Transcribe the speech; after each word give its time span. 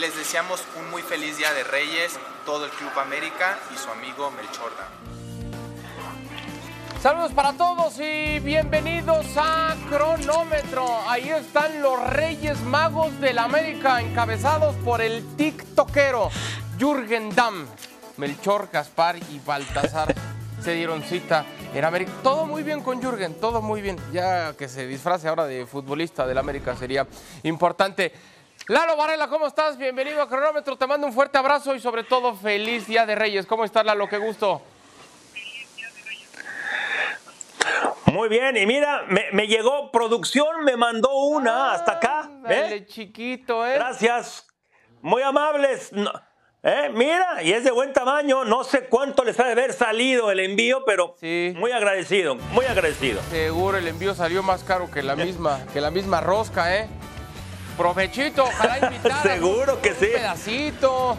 Les 0.00 0.16
deseamos 0.16 0.64
un 0.78 0.90
muy 0.90 1.02
feliz 1.02 1.36
Día 1.36 1.52
de 1.52 1.62
Reyes, 1.62 2.18
todo 2.46 2.64
el 2.64 2.70
Club 2.70 2.98
América 2.98 3.58
y 3.74 3.76
su 3.76 3.90
amigo 3.90 4.30
Melchorda. 4.30 4.88
Saludos 7.02 7.32
para 7.32 7.52
todos 7.52 8.00
y 8.00 8.38
bienvenidos 8.40 9.26
a 9.36 9.76
Cronómetro. 9.90 10.86
Ahí 11.06 11.28
están 11.28 11.82
los 11.82 12.02
Reyes 12.14 12.58
Magos 12.62 13.20
del 13.20 13.38
América, 13.38 14.00
encabezados 14.00 14.74
por 14.76 15.02
el 15.02 15.36
TikTokero 15.36 16.30
Jürgen 16.78 17.34
Damm. 17.34 17.66
Melchor, 18.16 18.70
Gaspar 18.72 19.18
y 19.18 19.38
Baltasar 19.44 20.14
se 20.64 20.72
dieron 20.72 21.02
cita 21.02 21.44
en 21.74 21.84
América. 21.84 22.10
Todo 22.22 22.46
muy 22.46 22.62
bien 22.62 22.80
con 22.80 23.02
Jürgen, 23.02 23.34
todo 23.34 23.60
muy 23.60 23.82
bien. 23.82 23.98
Ya 24.14 24.54
que 24.56 24.66
se 24.66 24.86
disfrace 24.86 25.28
ahora 25.28 25.44
de 25.44 25.66
futbolista 25.66 26.26
del 26.26 26.38
América 26.38 26.74
sería 26.74 27.06
importante. 27.42 28.39
Lalo 28.70 28.96
Varela, 28.96 29.26
¿cómo 29.26 29.48
estás? 29.48 29.76
Bienvenido 29.76 30.22
a 30.22 30.28
Cronómetro. 30.28 30.76
Te 30.76 30.86
mando 30.86 31.04
un 31.04 31.12
fuerte 31.12 31.36
abrazo 31.36 31.74
y 31.74 31.80
sobre 31.80 32.04
todo 32.04 32.36
feliz 32.36 32.86
Día 32.86 33.04
de 33.04 33.16
Reyes. 33.16 33.44
¿Cómo 33.44 33.64
estás, 33.64 33.84
Lalo? 33.84 34.08
Qué 34.08 34.16
gusto. 34.16 34.62
Muy 38.04 38.28
bien, 38.28 38.56
y 38.56 38.66
mira, 38.66 39.06
me, 39.08 39.48
llegó 39.48 39.90
producción, 39.90 40.62
me 40.62 40.76
mandó 40.76 41.12
una 41.12 41.72
hasta 41.72 41.94
acá. 41.94 42.30
¿eh? 42.48 42.86
chiquito, 42.86 43.66
¿eh? 43.66 43.74
Gracias. 43.74 44.46
Muy 45.02 45.22
amables. 45.22 45.90
¿eh? 46.62 46.92
Mira, 46.94 47.42
y 47.42 47.50
es 47.50 47.64
de 47.64 47.72
buen 47.72 47.92
tamaño. 47.92 48.44
No 48.44 48.62
sé 48.62 48.84
cuánto 48.84 49.24
les 49.24 49.40
ha 49.40 49.46
de 49.46 49.52
haber 49.52 49.72
salido 49.72 50.30
el 50.30 50.38
envío, 50.38 50.84
pero 50.84 51.16
muy 51.56 51.72
agradecido, 51.72 52.36
muy 52.36 52.66
agradecido. 52.66 53.20
Seguro 53.30 53.78
el 53.78 53.88
envío 53.88 54.14
salió 54.14 54.44
más 54.44 54.62
caro 54.62 54.88
que 54.88 55.02
la 55.02 55.16
misma, 55.16 55.58
que 55.72 55.80
la 55.80 55.90
misma 55.90 56.20
rosca, 56.20 56.76
¿eh? 56.76 56.88
Provechito, 57.76 58.44
ojalá 58.44 58.78
invitar. 58.86 59.22
Seguro 59.22 59.80
que 59.80 59.94
sí. 59.94 60.06
Un 60.06 60.12
pedacito. 60.12 61.18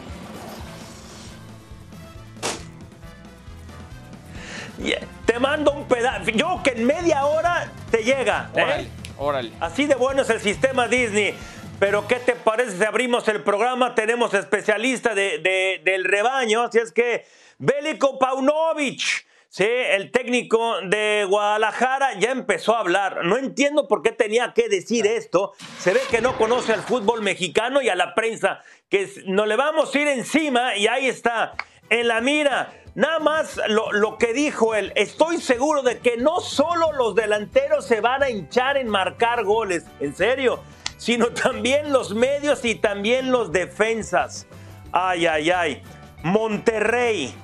Te 5.25 5.39
mando 5.39 5.71
un 5.71 5.87
pedazo. 5.87 6.31
Yo 6.31 6.61
que 6.63 6.71
en 6.71 6.85
media 6.85 7.25
hora 7.25 7.71
te 7.89 8.03
llega. 8.03 8.49
¿eh? 8.55 8.89
Órale, 9.17 9.51
Así 9.59 9.85
de 9.85 9.95
bueno 9.95 10.23
es 10.23 10.29
el 10.29 10.41
sistema 10.41 10.87
Disney. 10.87 11.35
Pero 11.79 12.07
¿qué 12.07 12.15
te 12.17 12.33
parece 12.33 12.77
si 12.77 12.83
abrimos 12.83 13.27
el 13.27 13.41
programa? 13.41 13.95
Tenemos 13.95 14.33
especialista 14.33 15.15
de, 15.15 15.81
del 15.83 16.05
rebaño. 16.05 16.63
Así 16.63 16.79
es 16.79 16.91
que 16.91 17.25
Bélico 17.57 18.19
Paunovic. 18.19 19.25
Sí, 19.53 19.65
el 19.67 20.11
técnico 20.11 20.79
de 20.79 21.25
Guadalajara 21.27 22.17
ya 22.17 22.31
empezó 22.31 22.73
a 22.73 22.79
hablar. 22.79 23.25
No 23.25 23.35
entiendo 23.35 23.85
por 23.85 24.01
qué 24.01 24.13
tenía 24.13 24.53
que 24.53 24.69
decir 24.69 25.05
esto. 25.05 25.51
Se 25.77 25.91
ve 25.91 25.99
que 26.09 26.21
no 26.21 26.37
conoce 26.37 26.71
al 26.71 26.83
fútbol 26.83 27.21
mexicano 27.21 27.81
y 27.81 27.89
a 27.89 27.95
la 27.95 28.15
prensa, 28.15 28.61
que 28.87 29.09
no 29.25 29.45
le 29.45 29.57
vamos 29.57 29.93
a 29.93 29.99
ir 29.99 30.07
encima 30.07 30.77
y 30.77 30.87
ahí 30.87 31.07
está, 31.07 31.55
en 31.89 32.07
la 32.07 32.21
mira. 32.21 32.71
Nada 32.95 33.19
más 33.19 33.59
lo, 33.67 34.17
que 34.17 34.31
dijo 34.31 34.73
él, 34.73 34.93
estoy 34.95 35.41
seguro 35.41 35.81
de 35.81 35.99
que 35.99 36.15
no 36.15 36.39
solo 36.39 36.93
los 36.93 37.13
delanteros 37.13 37.85
se 37.85 37.99
van 37.99 38.23
a 38.23 38.29
hinchar 38.29 38.77
en 38.77 38.87
marcar 38.87 39.43
goles, 39.43 39.83
en 39.99 40.15
serio, 40.15 40.61
sino 40.95 41.27
también 41.27 41.91
los 41.91 42.15
medios 42.15 42.63
y 42.63 42.75
también 42.75 43.33
los 43.33 43.51
defensas. 43.51 44.47
Ay, 44.93 45.25
ay, 45.25 45.51
ay. 45.51 45.83
Monterrey, 46.23 47.35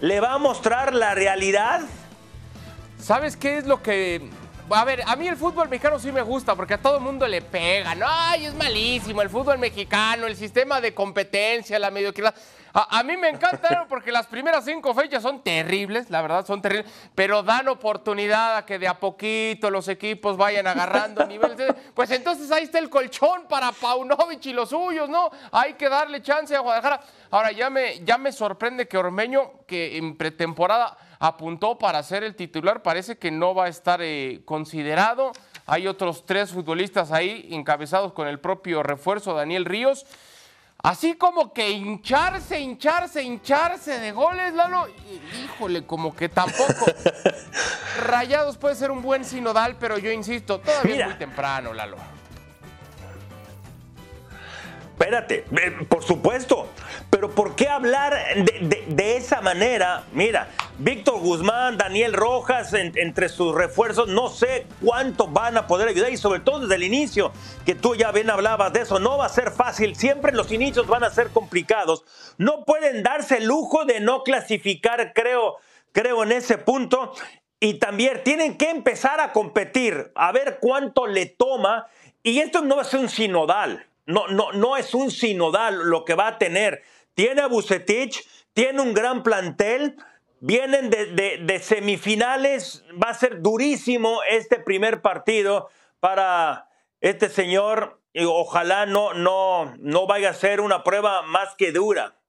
¿le 0.00 0.20
va 0.20 0.34
a 0.34 0.38
mostrar 0.38 0.94
la 0.94 1.14
realidad? 1.14 1.80
¿Sabes 2.98 3.36
qué 3.36 3.58
es 3.58 3.66
lo 3.66 3.82
que 3.82 4.30
a 4.70 4.84
ver, 4.84 5.02
a 5.06 5.14
mí 5.14 5.28
el 5.28 5.36
fútbol 5.36 5.68
mexicano 5.68 5.98
sí 5.98 6.10
me 6.10 6.22
gusta 6.22 6.56
porque 6.56 6.74
a 6.74 6.78
todo 6.78 6.96
el 6.96 7.02
mundo 7.02 7.26
le 7.28 7.40
pega. 7.40 7.94
No, 7.94 8.06
ay, 8.08 8.46
es 8.46 8.54
malísimo 8.54 9.22
el 9.22 9.30
fútbol 9.30 9.58
mexicano, 9.58 10.26
el 10.26 10.34
sistema 10.34 10.80
de 10.80 10.92
competencia, 10.92 11.78
la 11.78 11.90
mediocridad. 11.90 12.34
A, 12.78 13.02
mí 13.04 13.16
me 13.16 13.30
encanta 13.30 13.86
porque 13.88 14.12
las 14.12 14.26
primeras 14.26 14.66
cinco 14.66 14.92
fechas 14.92 15.22
son 15.22 15.42
terribles, 15.42 16.10
la 16.10 16.20
verdad 16.20 16.44
son 16.44 16.60
terribles, 16.60 16.92
pero 17.14 17.42
dan 17.42 17.68
oportunidad 17.68 18.58
a 18.58 18.66
que 18.66 18.78
de 18.78 18.86
a 18.86 19.00
poquito 19.00 19.70
los 19.70 19.88
equipos 19.88 20.36
vayan 20.36 20.66
agarrando 20.66 21.26
niveles. 21.26 21.74
Pues 21.94 22.10
entonces 22.10 22.52
ahí 22.52 22.64
está 22.64 22.78
el 22.78 22.90
colchón 22.90 23.46
para 23.48 23.72
Paunovic 23.72 24.44
y 24.44 24.52
los 24.52 24.68
suyos, 24.68 25.08
¿no? 25.08 25.30
Hay 25.52 25.72
que 25.72 25.88
darle 25.88 26.20
chance 26.20 26.54
a 26.54 26.60
Guadalajara. 26.60 27.00
Ahora 27.30 27.50
ya 27.50 27.70
me, 27.70 28.04
ya 28.04 28.18
me 28.18 28.30
sorprende 28.30 28.86
que 28.86 28.98
Ormeño, 28.98 29.52
que 29.66 29.96
en 29.96 30.14
pretemporada 30.14 30.98
apuntó 31.18 31.78
para 31.78 32.02
ser 32.02 32.24
el 32.24 32.36
titular, 32.36 32.82
parece 32.82 33.16
que 33.16 33.30
no 33.30 33.54
va 33.54 33.64
a 33.64 33.68
estar 33.68 34.02
eh, 34.02 34.42
considerado. 34.44 35.32
Hay 35.64 35.86
otros 35.86 36.26
tres 36.26 36.52
futbolistas 36.52 37.10
ahí 37.10 37.48
encabezados 37.52 38.12
con 38.12 38.28
el 38.28 38.38
propio 38.38 38.82
refuerzo, 38.82 39.32
Daniel 39.32 39.64
Ríos. 39.64 40.04
Así 40.86 41.14
como 41.14 41.52
que 41.52 41.68
hincharse, 41.68 42.60
hincharse, 42.60 43.20
hincharse 43.20 43.98
de 43.98 44.12
goles, 44.12 44.54
Lalo. 44.54 44.86
Híjole, 45.42 45.84
como 45.84 46.14
que 46.14 46.28
tampoco. 46.28 46.86
Rayados 48.06 48.56
puede 48.56 48.76
ser 48.76 48.92
un 48.92 49.02
buen 49.02 49.24
sinodal, 49.24 49.74
pero 49.80 49.98
yo 49.98 50.12
insisto, 50.12 50.60
todavía 50.60 51.00
es 51.00 51.06
muy 51.06 51.14
temprano, 51.18 51.72
Lalo. 51.72 51.96
Espérate, 54.92 55.44
por 55.88 56.04
supuesto, 56.04 56.68
pero 57.10 57.30
¿por 57.30 57.54
qué 57.54 57.68
hablar 57.68 58.14
de, 58.88 59.16
esa 59.16 59.40
manera? 59.40 60.04
Mira, 60.12 60.48
Víctor 60.78 61.20
Guzmán, 61.20 61.78
Daniel 61.78 62.12
Rojas, 62.12 62.74
entre 62.74 63.28
sus 63.28 63.54
refuerzos, 63.54 64.08
no 64.08 64.28
sé 64.28 64.66
cuánto 64.84 65.26
van 65.28 65.56
a 65.56 65.66
poder 65.66 65.88
ayudar 65.88 66.12
y 66.12 66.16
sobre 66.16 66.40
todo 66.40 66.60
desde 66.60 66.74
el 66.74 66.82
inicio, 66.82 67.32
que 67.64 67.74
tú 67.74 67.94
ya 67.94 68.12
bien 68.12 68.28
hablabas 68.28 68.72
de 68.72 68.80
eso, 68.80 68.98
no 68.98 69.18
va 69.18 69.26
a 69.26 69.30
ser 69.30 69.50
fácil, 69.50 69.96
siempre 69.96 70.32
los 70.32 70.52
inicios 70.52 70.86
van 70.86 71.04
a 71.04 71.10
ser 71.10 71.28
complicados. 71.28 72.04
No 72.38 72.64
pueden 72.64 73.02
darse 73.02 73.38
el 73.38 73.46
lujo 73.46 73.84
de 73.84 74.00
no 74.00 74.22
clasificar, 74.22 75.12
creo, 75.14 75.56
creo 75.92 76.22
en 76.22 76.32
ese 76.32 76.58
punto. 76.58 77.14
Y 77.58 77.74
también 77.74 78.20
tienen 78.22 78.58
que 78.58 78.68
empezar 78.68 79.20
a 79.20 79.32
competir, 79.32 80.12
a 80.14 80.32
ver 80.32 80.58
cuánto 80.60 81.06
le 81.06 81.26
toma. 81.26 81.86
Y 82.22 82.40
esto 82.40 82.60
no 82.60 82.82
ser 82.84 83.00
un 83.00 83.08
sinodal 83.08 83.86
no, 84.06 84.28
no, 84.28 84.52
no 84.52 84.76
es 84.76 84.94
un 84.94 85.10
sinodal 85.10 85.90
lo 85.90 86.04
que 86.04 86.14
va 86.14 86.28
a 86.28 86.38
tener. 86.38 86.82
Tiene 87.16 87.40
a 87.40 87.46
Bucetich, 87.46 88.28
tiene 88.52 88.82
un 88.82 88.92
gran 88.92 89.22
plantel, 89.22 89.96
vienen 90.40 90.90
de, 90.90 91.60
semifinales, 91.62 92.84
va 93.02 93.08
a 93.08 93.14
ser 93.14 93.40
durísimo 93.40 94.20
este 94.28 94.58
primer 94.58 95.00
partido 95.00 95.70
para 95.98 96.68
este 97.00 97.30
señor. 97.30 98.02
Y 98.12 98.24
ojalá 98.26 98.84
no, 98.84 99.14
no, 99.14 99.74
no 99.78 100.06
vaya 100.06 100.28
a 100.28 100.34
ser 100.34 100.60
una 100.60 100.84
prueba 100.84 101.22
más 101.22 101.54
que 101.56 101.72
dura. 101.72 102.20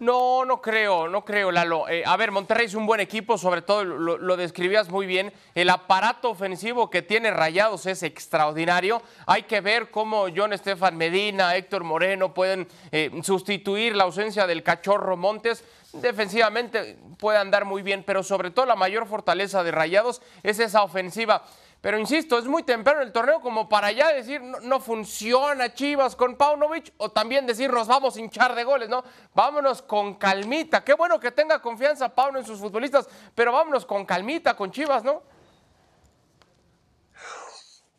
No, 0.00 0.46
no 0.46 0.62
creo, 0.62 1.08
no 1.08 1.26
creo, 1.26 1.52
Lalo. 1.52 1.86
Eh, 1.86 2.02
a 2.06 2.16
ver, 2.16 2.30
Monterrey 2.30 2.64
es 2.64 2.74
un 2.74 2.86
buen 2.86 3.00
equipo, 3.00 3.36
sobre 3.36 3.60
todo 3.60 3.84
lo, 3.84 4.36
describías 4.38 4.88
muy 4.88 5.04
bien. 5.04 5.30
El 5.54 5.68
aparato 5.68 6.30
ofensivo 6.30 6.88
que 6.88 7.02
tiene 7.02 7.30
Rayados 7.30 7.84
es 7.84 8.02
extraordinario. 8.02 9.02
Hay 9.26 9.42
que 9.42 9.60
ver 9.60 9.90
cómo 9.90 10.28
John 10.34 10.54
Estefan 10.54 10.96
Medina, 10.96 11.54
Héctor 11.54 11.84
Moreno 11.84 12.32
pueden 12.32 12.66
eh, 12.92 13.10
sustituir 13.22 13.94
la 13.94 14.04
ausencia 14.04 14.46
del 14.46 14.62
cachorro 14.62 15.18
Montes. 15.18 15.62
Defensivamente 15.92 16.96
puede 17.18 17.36
andar 17.36 17.66
muy 17.66 17.82
bien, 17.82 18.02
pero 18.02 18.22
sobre 18.22 18.50
todo 18.50 18.64
la 18.64 18.76
mayor 18.76 19.06
fortaleza 19.06 19.62
de 19.62 19.70
Rayados 19.70 20.22
es 20.42 20.60
esa 20.60 20.82
ofensiva. 20.82 21.44
Pero 21.80 21.98
insisto, 21.98 22.36
es 22.38 22.44
muy 22.44 22.62
temprano 22.62 23.00
el 23.00 23.10
torneo 23.10 23.40
como 23.40 23.66
para 23.68 23.90
ya 23.90 24.12
decir 24.12 24.42
no, 24.42 24.80
funciona 24.80 25.72
Chivas 25.72 26.14
con 26.14 26.36
Paunovic 26.36 26.92
o 26.98 27.10
también 27.10 27.46
decir 27.46 27.72
nos 27.72 27.88
vamos 27.88 28.16
a 28.16 28.20
hinchar 28.20 28.54
de 28.54 28.64
goles, 28.64 28.90
¿no? 28.90 29.02
Vámonos 29.34 29.80
con 29.80 30.14
calmita. 30.16 30.84
Qué 30.84 30.92
bueno 30.92 31.18
que 31.18 31.30
tenga 31.30 31.62
confianza 31.62 32.14
Pauno 32.14 32.38
en 32.38 32.44
sus 32.44 32.58
futbolistas, 32.58 33.08
pero 33.34 33.52
vámonos 33.52 33.86
con 33.86 34.04
calmita 34.04 34.54
con 34.54 34.70
Chivas, 34.70 35.04
¿no? 35.04 35.22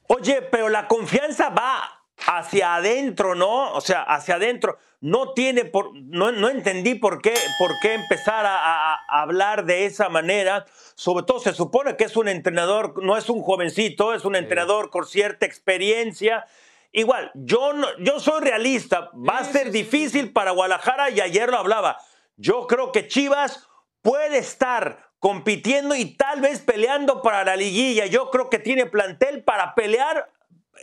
Oye, 0.07 0.43
pero 0.43 0.69
la 0.69 0.87
confianza 0.87 1.49
va 1.49 2.03
hacia 2.27 2.75
adentro, 2.75 3.33
¿no? 3.33 3.73
O 3.73 3.81
sea, 3.81 4.03
hacia 4.03 4.35
adentro. 4.35 4.77
No 5.01 5.33
tiene 5.33 5.65
por, 5.65 5.95
no, 5.95 6.31
no 6.31 6.47
entendí 6.47 6.93
por 6.93 7.23
qué, 7.23 7.33
por 7.57 7.71
qué 7.81 7.95
empezar 7.95 8.45
a, 8.45 8.99
hablar 9.07 9.65
de 9.65 9.85
esa 9.85 10.09
manera. 10.09 10.65
Sobre 10.93 11.25
todo 11.25 11.39
se 11.39 11.53
supone 11.53 11.97
que 11.97 12.03
es 12.03 12.15
un 12.15 12.27
entrenador, 12.27 13.03
no 13.03 13.17
es 13.17 13.27
un 13.29 13.41
jovencito, 13.41 14.13
es 14.13 14.25
un 14.25 14.35
entrenador 14.35 14.91
con 14.91 15.07
cierta 15.07 15.47
experiencia. 15.47 16.45
Igual, 16.91 17.31
yo, 17.33 17.71
yo 17.99 18.19
soy 18.19 18.41
realista, 18.41 19.09
va 19.15 19.39
a 19.39 19.43
ser 19.43 19.71
difícil 19.71 20.31
para 20.31 20.51
Guadalajara 20.51 21.09
y 21.09 21.19
ayer 21.19 21.49
lo 21.49 21.57
hablaba. 21.57 21.97
Yo 22.37 22.67
creo 22.67 22.91
que 22.91 23.07
Chivas 23.07 23.67
puede 24.03 24.37
estar 24.37 25.11
compitiendo 25.17 25.95
y 25.95 26.15
tal 26.15 26.41
vez 26.41 26.59
peleando 26.61 27.23
para 27.23 27.43
la 27.43 27.55
liguilla. 27.55 28.05
Yo 28.05 28.29
creo 28.29 28.49
que 28.49 28.59
tiene 28.59 28.85
plantel 28.85 29.43
para 29.43 29.73
pelear 29.73 30.29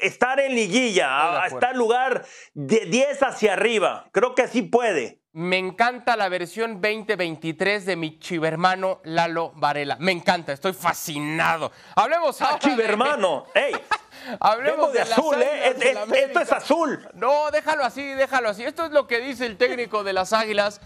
estar 0.01 0.41
en 0.41 0.55
liguilla, 0.55 1.43
a, 1.43 1.47
estar 1.47 1.75
lugar 1.77 2.25
de 2.55 2.87
10 2.87 3.23
hacia 3.23 3.53
arriba. 3.55 4.09
Creo 4.13 4.35
que 4.35 4.49
sí 4.49 4.63
puede. 4.63 5.21
Me 5.33 5.59
encanta 5.59 6.17
la 6.17 6.29
versión 6.29 6.81
2023 6.81 7.87
de 7.87 7.97
mi 7.97 8.19
chivermano 8.19 9.01
Lalo 9.05 9.53
Varela. 9.55 9.97
Me 10.01 10.11
encanta, 10.11 10.53
estoy 10.53 10.73
fascinado. 10.73 11.71
Hablemos 11.95 12.41
ahora. 12.43 12.59
chivermano! 12.59 13.47
¡Ey! 13.55 13.73
Hablemos 14.41 14.89
Vengo 14.89 14.93
de 14.93 14.99
las 15.01 15.13
azul, 15.13 15.37
¿eh? 15.41 15.69
Es- 15.69 16.17
esto 16.25 16.41
es 16.41 16.53
azul. 16.53 17.09
No, 17.15 17.51
déjalo 17.51 17.85
así, 17.85 18.03
déjalo 18.03 18.49
así. 18.49 18.65
Esto 18.65 18.87
es 18.87 18.91
lo 18.91 19.07
que 19.07 19.21
dice 19.21 19.47
el 19.47 19.57
técnico 19.57 20.03
de 20.03 20.13
las 20.13 20.33
Águilas. 20.33 20.81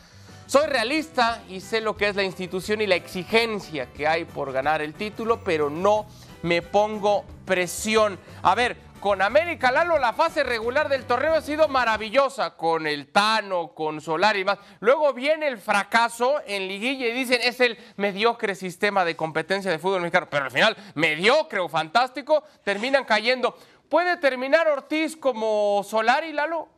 Soy 0.47 0.67
realista 0.67 1.43
y 1.49 1.61
sé 1.61 1.81
lo 1.81 1.97
que 1.97 2.09
es 2.09 2.17
la 2.17 2.25
institución 2.25 2.83
y 2.83 2.87
la 2.87 2.97
exigencia 2.97 3.91
que 3.93 4.07
hay 4.07 4.25
por 4.27 4.53
ganar 4.53 4.83
el 4.83 4.93
título, 4.93 5.43
pero 5.45 5.71
no 5.71 6.07
me 6.43 6.63
pongo 6.63 7.25
presión. 7.45 8.19
A 8.43 8.55
ver, 8.55 8.77
con 9.03 9.21
América 9.21 9.73
Lalo 9.73 9.99
la 9.99 10.13
fase 10.13 10.45
regular 10.45 10.89
del 10.89 11.05
torneo 11.07 11.35
ha 11.35 11.41
sido 11.41 11.67
maravillosa, 11.67 12.57
con 12.57 12.87
el 12.87 13.09
Tano, 13.09 13.75
con 13.75 14.01
Solar 14.01 14.37
y 14.37 14.45
más. 14.45 14.59
Luego 14.79 15.13
viene 15.13 15.49
el 15.49 15.59
fracaso 15.59 16.41
en 16.47 16.69
liguilla 16.69 17.09
y 17.09 17.13
dicen 17.13 17.41
es 17.43 17.59
el 17.59 17.77
mediocre 17.97 18.55
sistema 18.55 19.05
de 19.05 19.17
competencia 19.17 19.73
de 19.73 19.81
fútbol 19.81 20.03
mexicano, 20.03 20.29
pero 20.31 20.45
al 20.45 20.53
final 20.53 20.77
mediocre 20.95 21.59
o 21.59 21.69
fantástico 21.69 22.45
terminan 22.63 23.05
cayendo. 23.05 23.57
¿Puede 23.89 24.17
terminar 24.19 24.69
Ortiz 24.69 25.17
como 25.17 25.83
Solari, 25.85 26.33
Lalo? 26.33 26.69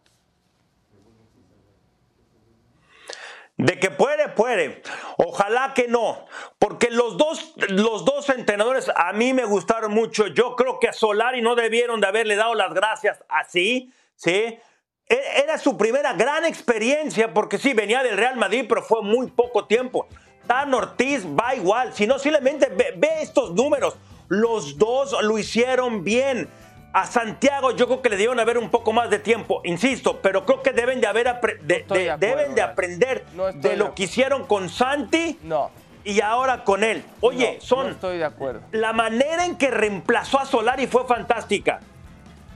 De 3.56 3.78
que 3.78 3.90
puede, 3.90 4.28
puede. 4.30 4.82
Ojalá 5.16 5.74
que 5.74 5.86
no. 5.86 6.26
Porque 6.58 6.90
los 6.90 7.16
dos, 7.16 7.54
los 7.68 8.04
dos 8.04 8.28
entrenadores 8.30 8.90
a 8.94 9.12
mí 9.12 9.32
me 9.32 9.44
gustaron 9.44 9.92
mucho. 9.92 10.26
Yo 10.26 10.56
creo 10.56 10.80
que 10.80 10.88
a 10.88 10.92
Solari 10.92 11.40
no 11.40 11.54
debieron 11.54 12.00
de 12.00 12.08
haberle 12.08 12.34
dado 12.34 12.54
las 12.54 12.74
gracias 12.74 13.22
así, 13.28 13.92
¿sí? 14.16 14.58
E- 15.08 15.42
Era 15.44 15.58
su 15.58 15.76
primera 15.76 16.14
gran 16.14 16.44
experiencia, 16.44 17.32
porque 17.32 17.58
sí, 17.58 17.74
venía 17.74 18.02
del 18.02 18.16
Real 18.16 18.36
Madrid, 18.36 18.66
pero 18.68 18.82
fue 18.82 19.02
muy 19.02 19.30
poco 19.30 19.66
tiempo. 19.66 20.08
Tan 20.48 20.74
Ortiz 20.74 21.24
va 21.24 21.54
igual. 21.54 21.94
Si 21.94 22.08
no, 22.08 22.18
simplemente 22.18 22.66
ve, 22.74 22.94
ve 22.96 23.22
estos 23.22 23.52
números. 23.52 23.96
Los 24.28 24.78
dos 24.78 25.16
lo 25.22 25.38
hicieron 25.38 26.02
bien. 26.02 26.50
A 26.94 27.06
Santiago 27.06 27.72
yo 27.72 27.86
creo 27.86 28.00
que 28.02 28.08
le 28.08 28.16
dieron 28.16 28.38
haber 28.38 28.56
un 28.56 28.70
poco 28.70 28.92
más 28.92 29.10
de 29.10 29.18
tiempo, 29.18 29.60
insisto, 29.64 30.20
pero 30.22 30.46
creo 30.46 30.62
que 30.62 30.70
deben 30.72 31.00
de 31.00 31.08
haber 31.08 31.26
de- 31.62 31.76
estoy 31.78 31.98
de 31.98 32.04
de- 32.04 32.10
acuerdo, 32.12 32.36
deben 32.36 32.54
de 32.54 32.62
aprender 32.62 33.24
No 33.34 33.52
de 33.52 33.76
lo 33.76 33.94
que 33.96 34.04
hicieron 34.04 34.46
con 34.46 34.68
Santi 34.68 35.36
No. 35.42 35.70
y 36.04 36.20
ahora 36.20 36.62
con 36.62 36.84
él. 36.84 37.02
Oye, 37.20 37.58
son 37.60 37.86
no 37.88 37.92
estoy 37.94 38.18
de 38.18 38.24
acuerdo. 38.24 38.60
la 38.70 38.92
manera 38.92 39.44
en 39.44 39.56
que 39.56 39.72
reemplazó 39.72 40.38
a 40.38 40.46
Solari 40.46 40.86
fue 40.86 41.04
fantástica. 41.06 41.80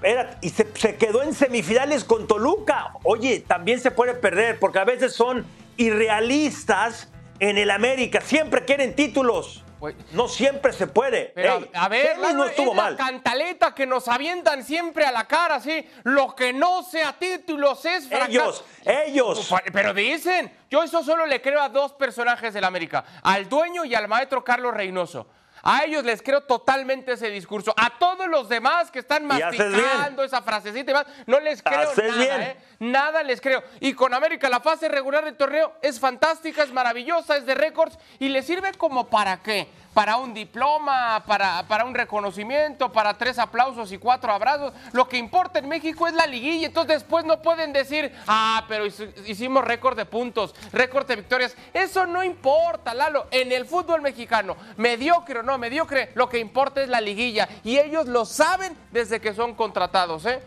Era- 0.05 0.39
y 0.41 0.51
se, 0.51 0.69
se 0.77 0.95
quedó 0.95 1.25
en 1.25 1.35
semifinales 1.35 2.05
con 2.05 2.29
Toluca. 2.29 2.93
Oye, 3.03 3.41
también 3.45 3.81
se 3.81 3.91
puede 3.91 4.15
perder 4.15 4.61
porque 4.61 4.79
a 4.79 4.85
veces 4.85 5.13
son 5.15 5.45
irrealistas 5.77 7.09
en 7.41 7.59
el 7.59 7.71
América. 7.73 8.21
Siempre 8.21 8.65
quieren 8.65 8.95
títulos. 8.95 9.65
Pues- 9.79 9.95
no 10.13 10.27
siempre 10.29 10.73
se 10.73 10.87
puede. 10.87 11.33
Pero, 11.35 11.59
Ey, 11.59 11.71
a 11.75 11.89
ver, 11.89 12.19
Lalo, 12.19 12.35
no 12.39 12.45
estuvo 12.47 12.71
es 12.73 12.77
la 12.77 12.83
mal. 12.83 12.97
cantaleta 12.97 13.75
que 13.75 13.87
nos 13.87 14.09
avientan 14.09 14.65
siempre 14.65 15.05
a 15.05 15.13
la 15.13 15.25
cara, 15.27 15.61
¿sí? 15.61 15.89
Lo 16.05 16.35
que 16.35 16.53
no 16.53 16.83
sea 16.83 17.13
títulos 17.13 17.85
es 17.85 18.09
fracaso. 18.09 18.31
Ellos, 18.31 18.65
ellos. 18.85 19.55
Pero 19.73 19.95
dicen, 19.95 20.53
yo 20.71 20.83
eso 20.83 21.03
solo 21.05 21.27
le 21.27 21.41
creo 21.41 21.61
a 21.61 21.69
dos 21.69 21.93
personajes 21.93 22.53
del 22.55 22.65
América, 22.65 23.05
al 23.23 23.49
dueño 23.49 23.85
y 23.85 23.95
al 23.95 24.09
maestro 24.09 24.43
Carlos 24.43 24.75
Reynoso. 24.75 25.27
A 25.71 25.85
ellos 25.85 26.03
les 26.03 26.23
creo 26.23 26.41
totalmente 26.41 27.13
ese 27.13 27.29
discurso. 27.29 27.75
A 27.77 27.91
todos 27.99 28.27
los 28.27 28.49
demás 28.49 28.91
que 28.91 29.01
están 29.01 29.27
masticando 29.27 30.25
esa 30.25 30.41
frasecita 30.41 30.91
y 30.91 30.95
más, 30.95 31.07
no 31.27 31.39
les 31.41 31.63
creo 31.63 31.91
Haces 31.91 32.17
nada. 32.17 32.43
¿eh? 32.43 32.57
Nada 32.79 33.23
les 33.23 33.39
creo. 33.39 33.63
Y 33.79 33.93
con 33.93 34.15
América 34.15 34.49
la 34.49 34.61
fase 34.61 34.89
regular 34.89 35.27
del 35.27 35.37
torneo 35.37 35.75
es 35.83 36.01
fantástica, 36.01 36.63
es 36.63 36.73
maravillosa, 36.73 37.37
es 37.37 37.45
de 37.45 37.55
récords 37.55 37.99
y 38.19 38.31
le 38.31 38.43
sirve 38.43 38.73
como 38.79 39.09
para 39.09 39.43
qué? 39.43 39.69
Para 39.99 40.17
un 40.17 40.33
diploma, 40.33 41.25
para, 41.27 41.67
para 41.67 41.85
un 41.85 41.93
reconocimiento, 41.93 42.93
para 42.93 43.15
tres 43.15 43.37
aplausos 43.37 43.91
y 43.91 43.99
cuatro 43.99 44.31
abrazos. 44.33 44.73
Lo 44.93 45.09
que 45.09 45.17
importa 45.17 45.59
en 45.59 45.69
México 45.69 46.07
es 46.07 46.15
la 46.15 46.25
liguilla. 46.25 46.69
Entonces 46.69 47.01
después 47.01 47.25
no 47.25 47.43
pueden 47.43 47.73
decir, 47.73 48.15
ah, 48.29 48.65
pero 48.69 48.87
hici- 48.87 49.13
hicimos 49.27 49.65
récord 49.65 49.97
de 49.97 50.05
puntos, 50.07 50.55
récord 50.73 51.05
de 51.05 51.17
victorias. 51.17 51.57
Eso 51.75 52.07
no 52.07 52.23
importa, 52.23 52.95
Lalo. 52.95 53.27
En 53.33 53.51
el 53.51 53.67
fútbol 53.67 54.01
mexicano, 54.01 54.57
mediocre 54.77 55.41
o 55.41 55.43
no 55.43 55.59
mediocre, 55.59 56.13
lo 56.15 56.29
que 56.29 56.39
importa 56.39 56.81
es 56.81 56.89
la 56.89 57.01
liguilla. 57.01 57.49
Y 57.65 57.77
ellos 57.81 58.07
lo 58.07 58.25
saben 58.25 58.77
desde 58.93 59.21
que 59.21 59.35
son 59.35 59.57
contratados, 59.57 60.27
¿eh? 60.27 60.41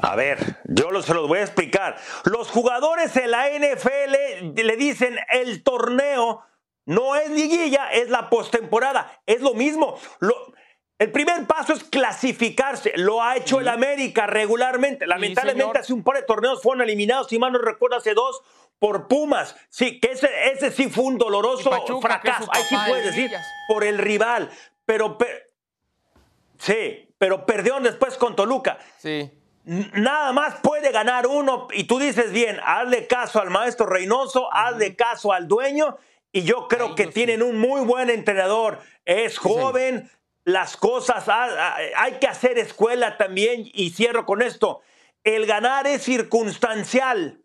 A 0.00 0.14
ver, 0.16 0.38
yo 0.64 0.90
lo- 0.90 1.02
se 1.02 1.12
los 1.14 1.26
voy 1.28 1.38
a 1.38 1.42
explicar. 1.42 1.96
Los 2.24 2.48
jugadores 2.50 3.16
en 3.16 3.30
la 3.32 3.48
NFL 3.50 4.52
le 4.54 4.76
dicen 4.76 5.16
el 5.30 5.62
torneo 5.62 6.42
no 6.86 7.16
es 7.16 7.28
liguilla, 7.30 7.90
es 7.92 8.08
la 8.08 8.30
postemporada. 8.30 9.20
Es 9.26 9.40
lo 9.42 9.54
mismo. 9.54 9.98
Lo- 10.20 10.52
el 10.98 11.12
primer 11.12 11.46
paso 11.46 11.72
es 11.74 11.84
clasificarse. 11.84 12.92
Lo 12.96 13.22
ha 13.22 13.36
hecho 13.36 13.60
el 13.60 13.68
América 13.68 14.26
regularmente. 14.26 15.06
Lamentablemente 15.06 15.62
señor. 15.64 15.78
hace 15.78 15.92
un 15.92 16.02
par 16.02 16.16
de 16.16 16.22
torneos 16.22 16.62
fueron 16.62 16.82
eliminados, 16.82 17.28
si 17.28 17.38
mal 17.38 17.52
no 17.52 17.58
recuerdo, 17.58 17.96
hace 17.96 18.14
dos 18.14 18.40
por 18.78 19.06
Pumas. 19.08 19.54
Sí, 19.68 20.00
que 20.00 20.12
ese, 20.12 20.28
ese 20.52 20.70
sí 20.70 20.88
fue 20.88 21.04
un 21.04 21.18
doloroso 21.18 21.70
Pachuca, 21.70 22.08
fracaso. 22.08 22.48
Ahí 22.52 22.62
sí 22.68 22.76
de 22.76 22.82
puedes 22.88 23.04
decir 23.04 23.30
por 23.68 23.84
el 23.84 23.98
rival. 23.98 24.50
Pero, 24.86 25.18
pe- 25.18 25.50
sí, 26.58 27.14
pero 27.18 27.44
perdieron 27.46 27.82
después 27.82 28.16
con 28.16 28.34
Toluca. 28.36 28.78
Sí. 28.98 29.30
Nada 29.92 30.32
más 30.32 30.54
puede 30.62 30.92
ganar 30.92 31.26
uno 31.26 31.68
y 31.72 31.84
tú 31.84 31.98
dices 31.98 32.32
bien, 32.32 32.58
hazle 32.64 33.06
caso 33.06 33.38
al 33.40 33.50
maestro 33.50 33.84
Reynoso, 33.86 34.48
hazle 34.52 34.96
caso 34.96 35.30
al 35.32 35.46
dueño 35.46 35.98
y 36.32 36.42
yo 36.44 36.68
creo 36.68 36.94
que 36.94 37.04
sí. 37.04 37.10
tienen 37.10 37.42
un 37.42 37.58
muy 37.58 37.82
buen 37.82 38.08
entrenador. 38.08 38.78
Es 39.04 39.36
joven, 39.38 40.10
las 40.44 40.78
cosas, 40.78 41.28
ha- 41.28 41.44
ha- 41.44 41.76
hay 41.96 42.12
que 42.14 42.26
hacer 42.26 42.58
escuela 42.58 43.18
también 43.18 43.64
y 43.74 43.90
cierro 43.90 44.24
con 44.24 44.40
esto. 44.40 44.80
El 45.22 45.44
ganar 45.44 45.86
es 45.86 46.02
circunstancial. 46.02 47.42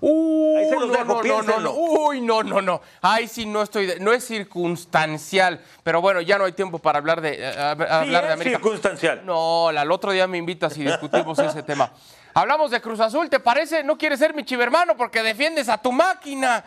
Uy, 0.00 0.56
Ahí 0.56 0.68
se 0.68 0.74
los 0.78 0.86
no, 0.88 0.92
dejo, 0.96 1.22
no, 1.24 1.42
no, 1.42 1.60
no. 1.60 1.72
Uy, 1.72 2.20
no, 2.20 2.42
no, 2.44 2.62
no. 2.62 2.80
Ay, 3.02 3.26
sí, 3.26 3.44
no 3.44 3.60
estoy, 3.62 3.86
de- 3.86 4.00
no 4.00 4.12
es 4.12 4.24
circunstancial. 4.24 5.60
Pero 5.82 6.00
bueno, 6.00 6.20
ya 6.20 6.38
no 6.38 6.44
hay 6.44 6.52
tiempo 6.52 6.78
para 6.78 6.98
hablar 6.98 7.20
de, 7.20 7.34
eh, 7.40 7.52
Sí, 7.52 7.82
hablar 7.88 8.22
de 8.22 8.28
es 8.28 8.34
América. 8.34 8.56
circunstancial. 8.58 9.26
No, 9.26 9.68
al 9.68 9.90
otro 9.90 10.12
día 10.12 10.26
me 10.28 10.38
invitas 10.38 10.76
y 10.78 10.84
discutimos 10.84 11.38
ese 11.40 11.62
tema. 11.64 11.90
Hablamos 12.34 12.70
de 12.70 12.80
Cruz 12.80 13.00
Azul, 13.00 13.28
¿te 13.28 13.40
parece? 13.40 13.82
No 13.84 13.98
quieres 13.98 14.18
ser 14.20 14.32
mi 14.34 14.44
chivermano 14.44 14.96
porque 14.96 15.22
defiendes 15.22 15.68
a 15.68 15.78
tu 15.78 15.90
máquina. 15.92 16.64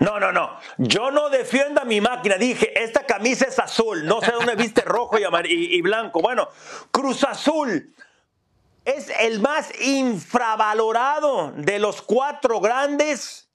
No, 0.00 0.18
no, 0.18 0.32
no. 0.32 0.58
Yo 0.78 1.10
no 1.10 1.28
defiendo 1.28 1.80
a 1.82 1.84
mi 1.84 2.00
máquina. 2.00 2.36
Dije, 2.36 2.82
esta 2.82 3.04
camisa 3.04 3.46
es 3.46 3.58
azul. 3.58 4.06
No 4.06 4.20
sé 4.20 4.30
dónde 4.32 4.54
viste 4.54 4.80
rojo 4.82 5.18
y, 5.18 5.22
y- 5.24 5.74
y 5.76 5.82
blanco. 5.82 6.20
Bueno, 6.20 6.48
Cruz 6.90 7.24
Azul 7.24 7.92
es 8.84 9.10
el 9.20 9.40
más 9.40 9.70
infravalorado 9.80 11.52
de 11.52 11.78
los 11.78 12.02
cuatro 12.02 12.60
grandes. 12.60 13.48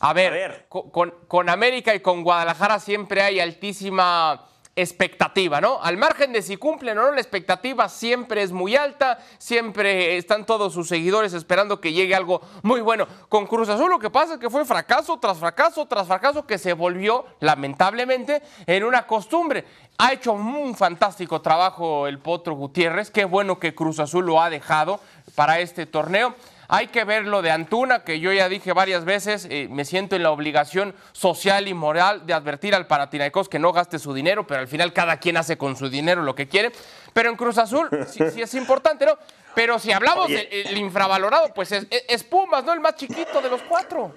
A 0.00 0.12
ver, 0.12 0.32
A 0.32 0.36
ver. 0.36 0.66
co- 0.68 0.90
Con, 0.92 1.12
con 1.26 1.48
América 1.48 1.94
y 1.94 2.00
con 2.00 2.22
Guadalajara 2.22 2.78
siempre 2.80 3.22
hay 3.22 3.40
altísima 3.40 4.47
expectativa, 4.80 5.60
¿no? 5.60 5.82
Al 5.82 5.96
margen 5.96 6.32
de 6.32 6.40
si 6.40 6.56
cumplen 6.56 6.96
o 6.98 7.02
no, 7.02 7.12
la 7.12 7.20
expectativa 7.20 7.88
siempre 7.88 8.42
es 8.42 8.52
muy 8.52 8.76
alta, 8.76 9.18
siempre 9.38 10.16
están 10.16 10.46
todos 10.46 10.72
sus 10.72 10.88
seguidores 10.88 11.32
esperando 11.32 11.80
que 11.80 11.92
llegue 11.92 12.14
algo 12.14 12.40
muy 12.62 12.80
bueno. 12.80 13.06
Con 13.28 13.46
Cruz 13.46 13.68
Azul 13.68 13.90
lo 13.90 13.98
que 13.98 14.10
pasa 14.10 14.34
es 14.34 14.38
que 14.38 14.48
fue 14.48 14.64
fracaso 14.64 15.18
tras 15.18 15.38
fracaso 15.38 15.86
tras 15.86 16.06
fracaso 16.06 16.46
que 16.46 16.58
se 16.58 16.72
volvió, 16.72 17.26
lamentablemente, 17.40 18.40
en 18.66 18.84
una 18.84 19.06
costumbre. 19.06 19.64
Ha 19.98 20.12
hecho 20.12 20.32
un 20.32 20.76
fantástico 20.76 21.40
trabajo 21.40 22.06
el 22.06 22.20
Potro 22.20 22.54
Gutiérrez, 22.54 23.10
qué 23.10 23.24
bueno 23.24 23.58
que 23.58 23.74
Cruz 23.74 23.98
Azul 23.98 24.26
lo 24.26 24.40
ha 24.40 24.48
dejado 24.48 25.00
para 25.34 25.58
este 25.58 25.86
torneo. 25.86 26.34
Hay 26.70 26.88
que 26.88 27.04
ver 27.04 27.24
lo 27.26 27.40
de 27.40 27.50
Antuna, 27.50 28.04
que 28.04 28.20
yo 28.20 28.30
ya 28.30 28.48
dije 28.50 28.74
varias 28.74 29.06
veces, 29.06 29.46
eh, 29.50 29.68
me 29.70 29.86
siento 29.86 30.16
en 30.16 30.22
la 30.22 30.30
obligación 30.30 30.94
social 31.12 31.66
y 31.66 31.72
moral 31.72 32.26
de 32.26 32.34
advertir 32.34 32.74
al 32.74 32.86
Panathinaikos 32.86 33.48
que 33.48 33.58
no 33.58 33.72
gaste 33.72 33.98
su 33.98 34.12
dinero, 34.12 34.46
pero 34.46 34.60
al 34.60 34.68
final 34.68 34.92
cada 34.92 35.16
quien 35.16 35.38
hace 35.38 35.56
con 35.56 35.76
su 35.76 35.88
dinero 35.88 36.22
lo 36.22 36.34
que 36.34 36.46
quiere. 36.46 36.70
Pero 37.14 37.30
en 37.30 37.36
Cruz 37.36 37.56
Azul 37.56 37.88
sí, 38.06 38.20
sí 38.32 38.42
es 38.42 38.52
importante, 38.52 39.06
¿no? 39.06 39.16
Pero 39.54 39.78
si 39.78 39.92
hablamos 39.92 40.28
del 40.28 40.76
infravalorado, 40.76 41.54
pues 41.54 41.72
es, 41.72 41.86
es- 41.90 42.22
Pumas, 42.22 42.62
¿no? 42.64 42.74
El 42.74 42.80
más 42.80 42.96
chiquito 42.96 43.40
de 43.40 43.48
los 43.48 43.62
cuatro. 43.62 44.14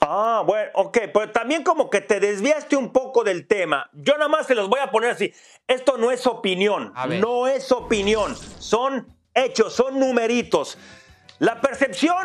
Ah, 0.00 0.42
bueno, 0.44 0.70
ok, 0.74 0.98
pero 1.12 1.30
también 1.30 1.62
como 1.62 1.88
que 1.88 2.00
te 2.00 2.18
desviaste 2.18 2.74
un 2.76 2.90
poco 2.92 3.22
del 3.22 3.46
tema. 3.46 3.88
Yo 3.92 4.14
nada 4.14 4.28
más 4.28 4.46
se 4.46 4.54
los 4.56 4.68
voy 4.68 4.80
a 4.80 4.90
poner 4.90 5.10
así. 5.10 5.32
Esto 5.68 5.98
no 5.98 6.10
es 6.10 6.26
opinión, 6.26 6.92
A 6.96 7.06
ver. 7.06 7.20
no 7.20 7.46
es 7.46 7.70
opinión, 7.70 8.34
son 8.58 9.06
hechos, 9.34 9.72
son 9.74 9.98
numeritos. 9.98 10.78
La 11.38 11.60
percepción 11.60 12.16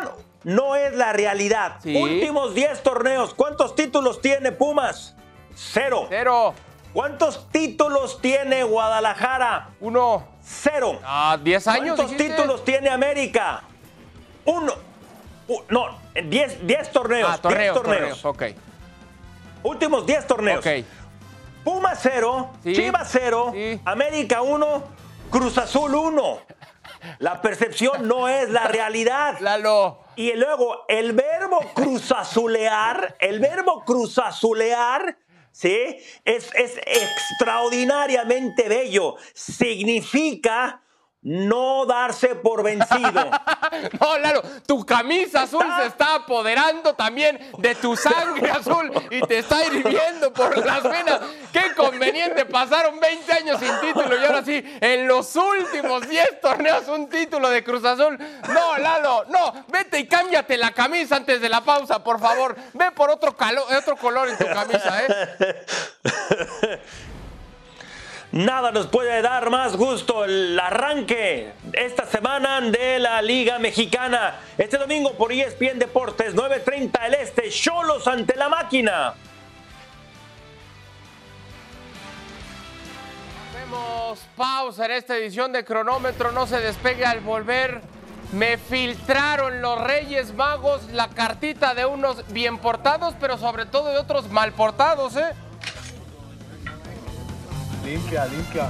no 0.44 0.76
es 0.76 0.94
la 0.94 1.12
realidad. 1.12 1.76
Sí. 1.82 1.96
Últimos 1.96 2.54
10 2.54 2.82
torneos, 2.82 3.34
¿cuántos 3.34 3.74
títulos 3.74 4.20
tiene 4.20 4.52
Pumas? 4.52 5.14
Cero. 5.54 6.06
Cero, 6.08 6.54
¿Cuántos 6.92 7.50
títulos 7.50 8.20
tiene 8.22 8.62
Guadalajara? 8.62 9.70
uno, 9.80 10.26
Cero. 10.42 10.98
ah, 11.04 11.36
diez 11.42 11.66
años. 11.68 11.96
¿Cuántos 11.96 12.10
dijiste. 12.10 12.34
títulos 12.36 12.64
tiene 12.64 12.88
América? 12.88 13.62
Uno. 14.46 14.72
U- 15.48 15.62
no, 15.68 15.98
10, 16.14 16.66
10 16.66 16.90
torneos. 16.92 17.30
Ah, 17.32 17.38
torneos, 17.38 17.62
10 17.62 17.74
torneos. 17.74 18.22
torneos, 18.22 18.54
ok. 18.54 18.62
Últimos 19.62 20.06
10 20.06 20.26
torneos. 20.26 20.64
Ok. 20.64 20.84
Puma 21.64 21.94
0, 21.96 22.50
Sí. 22.62 22.72
Chivas 22.74 23.08
0, 23.10 23.50
Sí. 23.52 23.80
América 23.84 24.42
1, 24.42 24.82
Cruz 25.30 25.58
Azul 25.58 25.94
1. 25.94 26.40
La 27.18 27.40
percepción 27.40 28.06
no 28.06 28.28
es 28.28 28.50
la 28.50 28.68
realidad. 28.68 29.38
Lalo. 29.40 30.04
Y 30.16 30.32
luego 30.32 30.84
el 30.88 31.12
verbo 31.12 31.60
cruzazulear, 31.74 33.16
el 33.18 33.38
verbo 33.40 33.84
cruzazulear, 33.84 35.18
¿sí? 35.52 35.98
Es, 36.24 36.50
es 36.54 36.78
extraordinariamente 36.78 38.68
bello. 38.68 39.16
Significa 39.34 40.82
no 41.28 41.84
darse 41.86 42.36
por 42.36 42.62
vencido. 42.62 43.30
No, 44.00 44.16
Lalo, 44.18 44.42
tu 44.66 44.86
camisa 44.86 45.42
azul 45.42 45.64
se 45.80 45.86
está 45.88 46.14
apoderando 46.14 46.94
también 46.94 47.38
de 47.58 47.74
tu 47.74 47.96
sangre 47.96 48.50
azul 48.50 48.90
y 49.10 49.20
te 49.22 49.38
está 49.38 49.64
hirviendo 49.64 50.32
por 50.32 50.64
las 50.64 50.82
venas. 50.84 51.20
Qué 51.52 51.74
conveniente, 51.76 52.46
pasaron 52.46 52.98
20 53.00 53.32
años 53.32 53.58
sin 53.60 53.72
título 53.80 54.18
y 54.20 54.24
ahora 54.24 54.44
sí, 54.44 54.62
en 54.80 55.08
los 55.08 55.34
últimos 55.36 56.08
10 56.08 56.40
torneos 56.40 56.86
un 56.88 57.08
título 57.08 57.50
de 57.50 57.62
Cruz 57.64 57.84
Azul. 57.84 58.16
No, 58.48 58.78
Lalo, 58.78 59.24
no, 59.28 59.52
vete 59.68 59.98
y 59.98 60.06
cámbiate 60.06 60.56
la 60.56 60.70
camisa 60.72 61.16
antes 61.16 61.40
de 61.40 61.48
la 61.48 61.60
pausa, 61.62 62.02
por 62.04 62.20
favor. 62.20 62.56
Ve 62.72 62.92
por 62.92 63.10
otro, 63.10 63.36
calo- 63.36 63.66
otro 63.76 63.96
color 63.96 64.28
en 64.28 64.38
tu 64.38 64.46
camisa, 64.46 65.02
¿eh? 65.04 65.66
Nada 68.36 68.70
nos 68.70 68.86
puede 68.88 69.22
dar 69.22 69.48
más 69.48 69.78
gusto 69.78 70.22
el 70.22 70.60
arranque 70.60 71.54
esta 71.72 72.04
semana 72.04 72.60
de 72.60 72.98
la 72.98 73.22
Liga 73.22 73.58
Mexicana. 73.58 74.34
Este 74.58 74.76
domingo 74.76 75.14
por 75.14 75.32
ESPN 75.32 75.78
Deportes, 75.78 76.36
9.30 76.36 77.06
el 77.06 77.14
Este, 77.14 77.48
Cholos 77.48 78.06
ante 78.06 78.36
la 78.36 78.50
máquina. 78.50 79.14
Hacemos 83.48 84.18
pausa 84.36 84.84
en 84.84 84.90
esta 84.90 85.16
edición 85.16 85.50
de 85.52 85.64
cronómetro, 85.64 86.30
no 86.30 86.46
se 86.46 86.60
despegue 86.60 87.06
al 87.06 87.20
volver. 87.20 87.80
Me 88.32 88.58
filtraron 88.58 89.62
los 89.62 89.80
Reyes 89.80 90.34
Magos 90.34 90.82
la 90.92 91.08
cartita 91.08 91.72
de 91.72 91.86
unos 91.86 92.30
bien 92.34 92.58
portados, 92.58 93.14
pero 93.18 93.38
sobre 93.38 93.64
todo 93.64 93.88
de 93.88 93.96
otros 93.96 94.28
mal 94.28 94.52
portados, 94.52 95.16
¿eh? 95.16 95.32
Limpia, 97.86 98.26
limpia. 98.26 98.68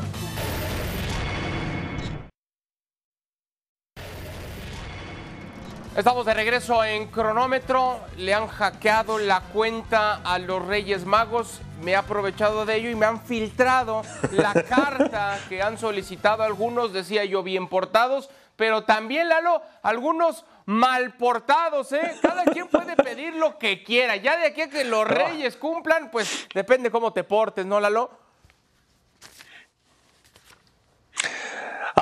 Estamos 5.96 6.26
de 6.26 6.34
regreso 6.34 6.84
en 6.84 7.06
cronómetro. 7.06 8.00
Le 8.18 8.34
han 8.34 8.46
hackeado 8.46 9.18
la 9.18 9.40
cuenta 9.40 10.16
a 10.16 10.38
los 10.38 10.66
Reyes 10.66 11.06
Magos. 11.06 11.62
Me 11.82 11.92
he 11.92 11.96
aprovechado 11.96 12.66
de 12.66 12.76
ello 12.76 12.90
y 12.90 12.94
me 12.94 13.06
han 13.06 13.22
filtrado 13.22 14.02
la 14.32 14.52
carta 14.68 15.38
que 15.48 15.62
han 15.62 15.78
solicitado 15.78 16.42
algunos, 16.42 16.92
decía 16.92 17.24
yo, 17.24 17.42
bien 17.42 17.68
portados, 17.68 18.28
pero 18.56 18.84
también, 18.84 19.30
Lalo, 19.30 19.62
algunos 19.82 20.44
mal 20.66 21.14
portados, 21.16 21.90
¿eh? 21.92 22.16
Cada 22.20 22.44
quien 22.44 22.68
puede 22.68 22.94
pedir 22.96 23.34
lo 23.34 23.56
que 23.56 23.82
quiera. 23.82 24.16
Ya 24.16 24.36
de 24.36 24.48
aquí 24.48 24.60
a 24.60 24.68
que 24.68 24.84
los 24.84 25.08
Reyes 25.08 25.56
cumplan, 25.56 26.10
pues 26.10 26.46
depende 26.52 26.90
cómo 26.90 27.14
te 27.14 27.24
portes, 27.24 27.64
¿no, 27.64 27.80
Lalo? 27.80 28.25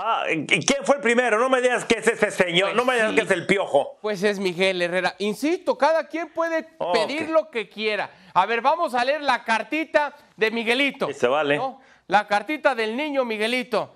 Ah, 0.07 0.25
¿y 0.31 0.45
¿quién 0.47 0.85
fue 0.85 0.97
el 0.97 1.01
primero? 1.01 1.39
No 1.39 1.49
me 1.49 1.63
digas 1.63 1.87
que 1.87 1.99
es 1.99 2.07
ese 2.07 2.31
señor, 2.31 2.69
Pues 2.73 2.77
no 2.77 2.85
me 2.85 2.93
digas 2.95 3.11
sí. 3.11 3.17
que 3.17 3.23
es 3.23 3.31
el 3.31 3.47
piojo. 3.47 3.99
Pues 4.03 4.23
es 4.23 4.39
Miguel 4.39 4.83
Herrera. 4.83 5.15
Insisto, 5.19 5.79
cada 5.79 6.07
quien 6.09 6.29
puede 6.29 6.69
pedir 6.93 7.31
lo 7.31 7.49
que 7.51 7.71
quiera. 7.71 8.11
A 8.35 8.45
ver, 8.45 8.61
vamos 8.61 8.95
a 8.95 9.03
leer 9.03 9.23
la 9.23 9.43
cartita 9.45 10.15
de 10.37 10.51
Miguelito. 10.51 11.11
Se 11.15 11.27
vale. 11.27 11.57
¿no? 11.57 11.81
La 12.09 12.27
cartita 12.27 12.75
del 12.75 12.95
niño 12.95 13.25
Miguelito. 13.25 13.95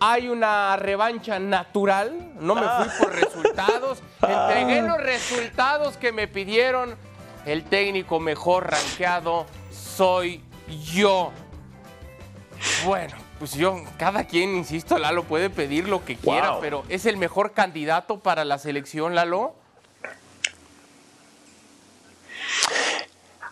Hay 0.00 0.28
una 0.28 0.76
revancha 0.76 1.38
natural. 1.38 2.32
No 2.40 2.56
me 2.56 2.62
fui 2.62 2.88
por 2.98 3.14
resultados. 3.24 4.02
Entregué 4.22 4.82
los 4.82 4.98
resultados 4.98 5.96
que 5.96 6.10
me 6.10 6.26
pidieron. 6.26 6.96
El 7.44 7.62
técnico 7.62 8.18
mejor 8.18 8.68
rankeado 8.68 9.46
soy 9.70 10.42
yo. 10.92 11.30
Bueno, 12.84 13.14
pues 13.38 13.54
yo, 13.54 13.82
cada 13.98 14.24
quien, 14.24 14.56
insisto, 14.56 14.98
Lalo 14.98 15.24
puede 15.24 15.50
pedir 15.50 15.88
lo 15.88 16.04
que 16.04 16.16
quiera, 16.16 16.52
Wow. 16.52 16.60
pero 16.60 16.84
¿es 16.88 17.06
el 17.06 17.16
mejor 17.16 17.52
candidato 17.52 18.20
para 18.20 18.44
la 18.44 18.58
selección, 18.58 19.14
Lalo? 19.14 19.54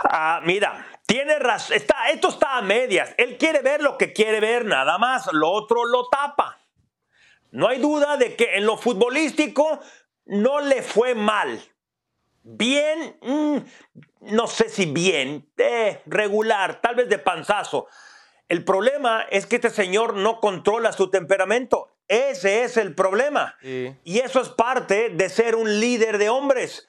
Ah, 0.01 0.41
mira, 0.45 0.87
tiene 1.07 1.39
razón. 1.39 1.77
Está, 1.77 2.11
esto 2.11 2.29
está 2.29 2.59
a 2.59 2.63
medias. 2.63 3.15
Él 3.17 3.37
quiere 3.39 3.63
ver 3.63 3.83
lo 3.83 3.97
que 3.99 4.13
quiere 4.13 4.41
ver, 4.41 4.65
nada 4.65 4.99
más. 4.99 5.33
Lo 5.33 5.51
otro 5.51 5.85
lo 5.85 6.09
tapa. 6.09 6.59
No 7.51 7.69
hay 7.69 7.79
duda 7.81 8.17
de 8.17 8.37
que 8.37 8.57
en 8.57 8.67
lo 8.67 8.77
futbolístico 8.77 9.81
no 10.27 10.61
le 10.61 10.83
fue 10.83 11.15
mal. 11.15 11.61
Bien, 12.43 13.17
mm, 13.23 13.57
no 14.35 14.47
sé 14.47 14.69
si 14.69 14.87
bien, 14.87 15.49
eh, 15.57 16.03
regular, 16.07 16.81
tal 16.81 16.95
vez 16.97 17.09
de 17.09 17.19
panzazo. 17.19 17.87
El 18.49 18.65
problema 18.65 19.23
es 19.31 19.47
que 19.47 19.57
este 19.57 19.71
señor 19.71 20.15
no 20.15 20.41
controla 20.41 20.93
su 20.93 21.11
temperamento. 21.11 21.91
Ese 22.09 22.65
es 22.65 22.77
el 22.77 22.95
problema. 22.95 23.57
Sí. 23.63 23.95
Y 24.05 24.19
eso 24.19 24.41
es 24.41 24.51
parte 24.51 25.09
de 25.09 25.29
ser 25.31 25.57
un 25.57 25.81
líder 25.81 26.19
de 26.19 26.29
hombres. 26.29 26.89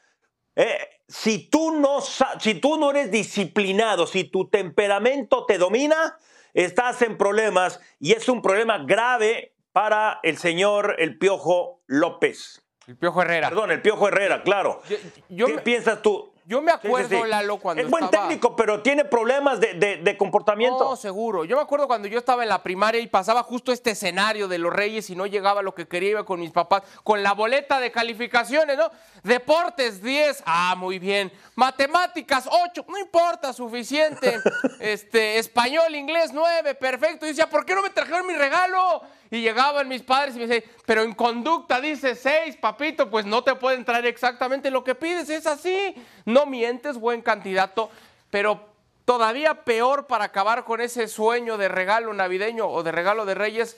Eh, 0.58 0.78
si, 1.08 1.50
tú 1.50 1.72
no, 1.72 2.02
si 2.02 2.56
tú 2.56 2.78
no 2.78 2.92
eres 2.92 3.12
disciplinado, 3.12 4.08
si 4.08 4.26
tu 4.26 4.50
temperamento 4.50 5.46
te 5.46 5.58
domina, 5.58 6.18
estás 6.54 7.02
en 7.02 7.18
problemas 7.18 7.80
y 8.00 8.12
es 8.14 8.28
un 8.28 8.42
problema 8.42 8.80
grave 8.86 9.54
para 9.72 10.20
el 10.24 10.38
señor 10.38 10.96
El 11.00 11.18
Piojo 11.18 11.82
López. 11.88 12.62
El 12.88 12.98
Piojo 12.98 13.22
Herrera. 13.22 13.50
Perdón, 13.50 13.72
El 13.72 13.82
Piojo 13.82 14.08
Herrera, 14.10 14.44
claro. 14.44 14.82
Yo- 14.90 14.98
yo 15.30 15.46
¿Qué 15.48 15.54
me- 15.56 15.62
piensas 15.62 16.02
tú? 16.02 16.32
Yo 16.48 16.62
me 16.62 16.72
Sí, 16.74 16.78
sí, 16.82 16.88
acuerdo, 16.88 17.24
sí. 17.24 17.30
Lalo, 17.30 17.58
cuando 17.58 17.82
Es 17.84 17.90
buen 17.90 18.04
estaba- 18.06 18.28
técnico, 18.28 18.56
pero 18.56 18.82
tiene 18.82 19.04
problemas 19.06 19.60
de, 19.60 19.74
de- 19.74 19.98
de 19.98 20.18
comportamiento. 20.18 20.84
No, 20.84 20.96
seguro. 20.96 21.44
Yo 21.46 21.56
me 21.56 21.62
acuerdo 21.64 21.88
cuando 21.88 22.08
yo 22.08 22.20
estaba 22.20 22.44
en 22.44 22.50
la 22.50 22.62
primaria 22.62 23.02
y 23.02 23.08
pasaba 23.08 23.42
justo 23.44 23.72
este 23.72 23.92
escenario 23.92 24.48
de 24.48 24.58
los 24.60 24.72
Reyes 24.72 25.10
y 25.10 25.16
no 25.16 25.26
llegaba 25.26 25.62
lo 25.62 25.74
que 25.74 25.88
quería, 25.88 26.12
iba 26.12 26.26
con 26.26 26.40
mis 26.40 26.52
papás, 26.52 26.84
con 27.04 27.24
la 27.24 27.34
boleta 27.34 27.80
de 27.80 27.92
calificaciones, 27.92 28.78
¿no? 28.78 28.92
Deportes 29.24 30.02
10, 30.04 30.44
ah, 30.46 30.76
muy 30.78 31.00
bien. 31.00 31.32
Matemáticas 31.56 32.48
8, 32.50 32.86
no 32.88 32.98
importa, 32.98 33.52
suficiente. 33.54 34.40
Este, 34.80 35.40
español, 35.40 35.96
inglés 35.96 36.32
9, 36.34 36.76
perfecto. 36.76 37.26
Y 37.26 37.30
decía, 37.30 37.50
¿por 37.50 37.66
qué 37.66 37.74
no 37.76 37.82
me 37.82 37.90
trajeron 37.90 38.28
mi 38.28 38.36
regalo? 38.36 39.02
Y 39.32 39.42
llegaban 39.42 39.88
mis 39.88 40.02
padres 40.02 40.36
y 40.36 40.40
me 40.40 40.48
decían, 40.48 40.72
pero 40.86 41.02
en 41.02 41.14
conducta 41.14 41.82
dice 41.82 42.16
6, 42.16 42.58
papito, 42.58 43.10
pues 43.10 43.26
no 43.26 43.44
te 43.44 43.56
pueden 43.56 43.84
traer 43.84 44.06
exactamente 44.06 44.72
lo 44.72 44.84
que 44.84 44.96
pides, 44.96 45.30
es 45.30 45.48
así. 45.48 45.96
No 46.26 46.46
mientes, 46.46 46.98
buen 46.98 47.22
candidato, 47.22 47.90
pero 48.30 48.68
todavía 49.06 49.64
peor 49.64 50.08
para 50.08 50.26
acabar 50.26 50.64
con 50.64 50.82
ese 50.82 51.08
sueño 51.08 51.58
de 51.58 51.68
regalo 51.68 52.14
navideño 52.14 52.68
o 52.68 52.84
de 52.84 52.92
regalo 52.92 53.26
de 53.26 53.36
Reyes. 53.36 53.78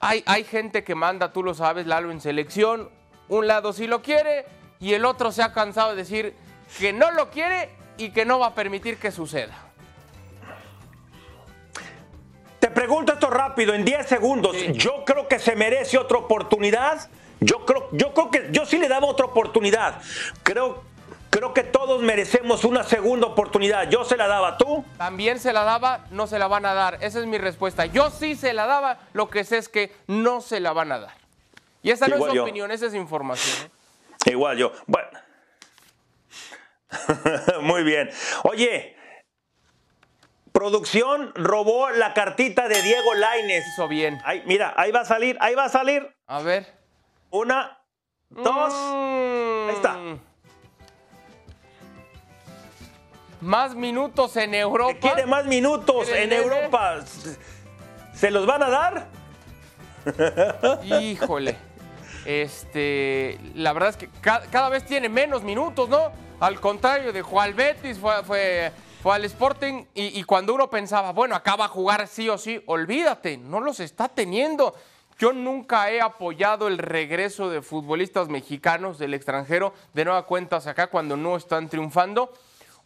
Hay, 0.00 0.22
hay 0.26 0.44
gente 0.44 0.84
que 0.84 0.94
manda, 0.94 1.32
tú 1.32 1.42
lo 1.42 1.54
sabes, 1.54 1.86
Lalo, 1.86 2.10
en 2.10 2.20
selección. 2.20 2.90
Un 3.28 3.46
lado 3.46 3.72
sí 3.72 3.86
lo 3.86 4.02
quiere 4.02 4.46
y 4.80 4.94
el 4.94 5.04
otro 5.04 5.30
se 5.30 5.42
ha 5.42 5.52
cansado 5.52 5.90
de 5.90 5.96
decir 5.96 6.34
que 6.78 6.92
no 6.92 7.10
lo 7.10 7.30
quiere 7.30 7.70
y 7.96 8.10
que 8.10 8.24
no 8.24 8.38
va 8.38 8.48
a 8.48 8.54
permitir 8.54 8.96
que 8.96 9.10
suceda. 9.10 9.69
Te 12.70 12.76
pregunto 12.76 13.12
esto 13.12 13.28
rápido, 13.30 13.74
en 13.74 13.84
10 13.84 14.06
segundos. 14.06 14.56
Sí. 14.56 14.72
Yo 14.74 15.04
creo 15.04 15.26
que 15.26 15.40
se 15.40 15.56
merece 15.56 15.98
otra 15.98 16.18
oportunidad. 16.18 17.10
Yo 17.40 17.66
creo, 17.66 17.88
yo 17.90 18.14
creo 18.14 18.30
que 18.30 18.48
yo 18.52 18.64
sí 18.64 18.78
le 18.78 18.86
daba 18.86 19.08
otra 19.08 19.26
oportunidad. 19.26 20.00
Creo, 20.44 20.84
creo 21.30 21.52
que 21.52 21.64
todos 21.64 22.00
merecemos 22.00 22.64
una 22.64 22.84
segunda 22.84 23.26
oportunidad. 23.26 23.90
Yo 23.90 24.04
se 24.04 24.16
la 24.16 24.28
daba 24.28 24.56
tú. 24.56 24.84
También 24.98 25.40
se 25.40 25.52
la 25.52 25.64
daba, 25.64 26.06
no 26.12 26.28
se 26.28 26.38
la 26.38 26.46
van 26.46 26.64
a 26.64 26.72
dar. 26.74 26.98
Esa 27.00 27.18
es 27.18 27.26
mi 27.26 27.38
respuesta. 27.38 27.86
Yo 27.86 28.08
sí 28.10 28.36
se 28.36 28.52
la 28.52 28.66
daba, 28.66 29.00
lo 29.14 29.28
que 29.30 29.42
sé 29.42 29.58
es 29.58 29.68
que 29.68 29.92
no 30.06 30.40
se 30.40 30.60
la 30.60 30.72
van 30.72 30.92
a 30.92 31.00
dar. 31.00 31.14
Y 31.82 31.90
esa 31.90 32.06
no 32.06 32.14
Igual 32.16 32.30
es 32.30 32.36
yo. 32.36 32.42
opinión, 32.44 32.70
esa 32.70 32.86
es 32.86 32.94
información. 32.94 33.66
¿eh? 34.26 34.30
Igual 34.30 34.58
yo. 34.58 34.70
Bueno. 34.86 35.08
Muy 37.62 37.82
bien. 37.82 38.10
Oye, 38.44 38.96
producción 40.60 41.32
robó 41.34 41.88
la 41.88 42.12
cartita 42.12 42.68
de 42.68 42.82
Diego 42.82 43.14
Laines. 43.14 43.64
Hizo 43.66 43.88
bien. 43.88 44.20
Ahí, 44.26 44.42
mira, 44.44 44.74
ahí 44.76 44.92
va 44.92 45.00
a 45.00 45.04
salir, 45.06 45.38
ahí 45.40 45.54
va 45.54 45.64
a 45.64 45.68
salir. 45.70 46.14
A 46.26 46.42
ver. 46.42 46.66
Una, 47.30 47.78
dos. 48.28 48.74
Ahí 48.74 49.74
está. 49.74 49.96
Más 53.40 53.74
minutos 53.74 54.36
en 54.36 54.54
Europa. 54.54 54.98
Quiere 55.00 55.24
más 55.24 55.46
minutos 55.46 56.04
¿Quiere 56.04 56.24
en? 56.24 56.32
Europa. 56.34 56.98
¿Se 58.12 58.30
los 58.30 58.44
van 58.44 58.62
a 58.62 58.68
dar? 58.68 59.06
Híjole. 60.84 61.56
este, 62.26 63.38
la 63.54 63.72
verdad 63.72 63.88
es 63.88 63.96
que 63.96 64.10
cada, 64.20 64.68
vez 64.68 64.84
tiene 64.84 65.08
menos 65.08 65.42
minutos, 65.42 65.88
¿no? 65.88 66.12
Al 66.38 66.60
contrario 66.60 67.14
de 67.14 67.22
Juan 67.22 67.56
Betis, 67.56 67.98
fue, 67.98 68.22
fue, 68.24 68.72
fue 69.02 69.14
al 69.14 69.24
Sporting 69.24 69.84
y, 69.94 70.22
cuando 70.24 70.54
uno 70.54 70.68
pensaba, 70.68 71.12
bueno, 71.12 71.34
acá 71.34 71.56
va 71.56 71.64
a 71.66 71.68
jugar 71.68 72.06
sí 72.06 72.28
o 72.28 72.36
sí, 72.36 72.62
olvídate, 72.66 73.38
no 73.38 73.60
los 73.60 73.80
está 73.80 74.08
teniendo. 74.08 74.74
Yo 75.18 75.32
nunca 75.32 75.90
he 75.90 76.00
apoyado 76.00 76.68
el 76.68 76.76
regreso 76.76 77.48
de 77.48 77.62
futbolistas 77.62 78.28
mexicanos 78.28 78.98
del 78.98 79.14
extranjero 79.14 79.72
de 79.94 80.04
nueva 80.04 80.26
cuentas 80.26 80.66
acá 80.66 80.88
cuando 80.88 81.16
no 81.16 81.36
están 81.36 81.68
triunfando. 81.68 82.32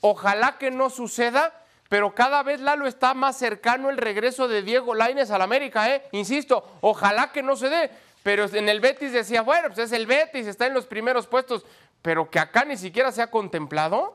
Ojalá 0.00 0.56
que 0.58 0.70
no 0.70 0.88
suceda, 0.88 1.52
pero 1.88 2.14
cada 2.14 2.42
vez 2.44 2.60
Lalo 2.60 2.86
está 2.86 3.14
más 3.14 3.36
cercano 3.36 3.90
el 3.90 3.96
regreso 3.96 4.46
de 4.46 4.62
Diego 4.62 4.94
Laines 4.94 5.32
al 5.32 5.42
América, 5.42 5.92
¿eh? 5.92 6.04
Insisto, 6.12 6.64
ojalá 6.80 7.32
que 7.32 7.42
no 7.42 7.56
se 7.56 7.68
dé. 7.68 7.90
Pero 8.22 8.44
en 8.46 8.68
el 8.68 8.80
Betis 8.80 9.12
decía, 9.12 9.42
bueno, 9.42 9.68
pues 9.68 9.78
es 9.78 9.92
el 9.92 10.06
Betis, 10.06 10.46
está 10.46 10.66
en 10.66 10.74
los 10.74 10.86
primeros 10.86 11.26
puestos, 11.26 11.66
pero 12.02 12.30
que 12.30 12.38
acá 12.38 12.64
ni 12.64 12.76
siquiera 12.76 13.10
se 13.12 13.20
ha 13.20 13.30
contemplado. 13.30 14.14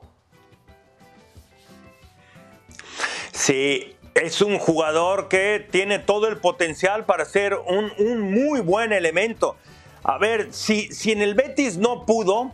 Sí, 3.40 3.96
es 4.12 4.42
un 4.42 4.58
jugador 4.58 5.28
que 5.28 5.66
tiene 5.70 5.98
todo 5.98 6.28
el 6.28 6.36
potencial 6.36 7.06
para 7.06 7.24
ser 7.24 7.54
un, 7.54 8.20
muy 8.34 8.60
buen 8.60 8.92
elemento. 8.92 9.56
A 10.04 10.18
ver, 10.18 10.52
si, 10.52 10.92
si 10.92 11.12
en 11.12 11.22
el 11.22 11.34
Betis 11.34 11.78
no 11.78 12.04
pudo, 12.04 12.52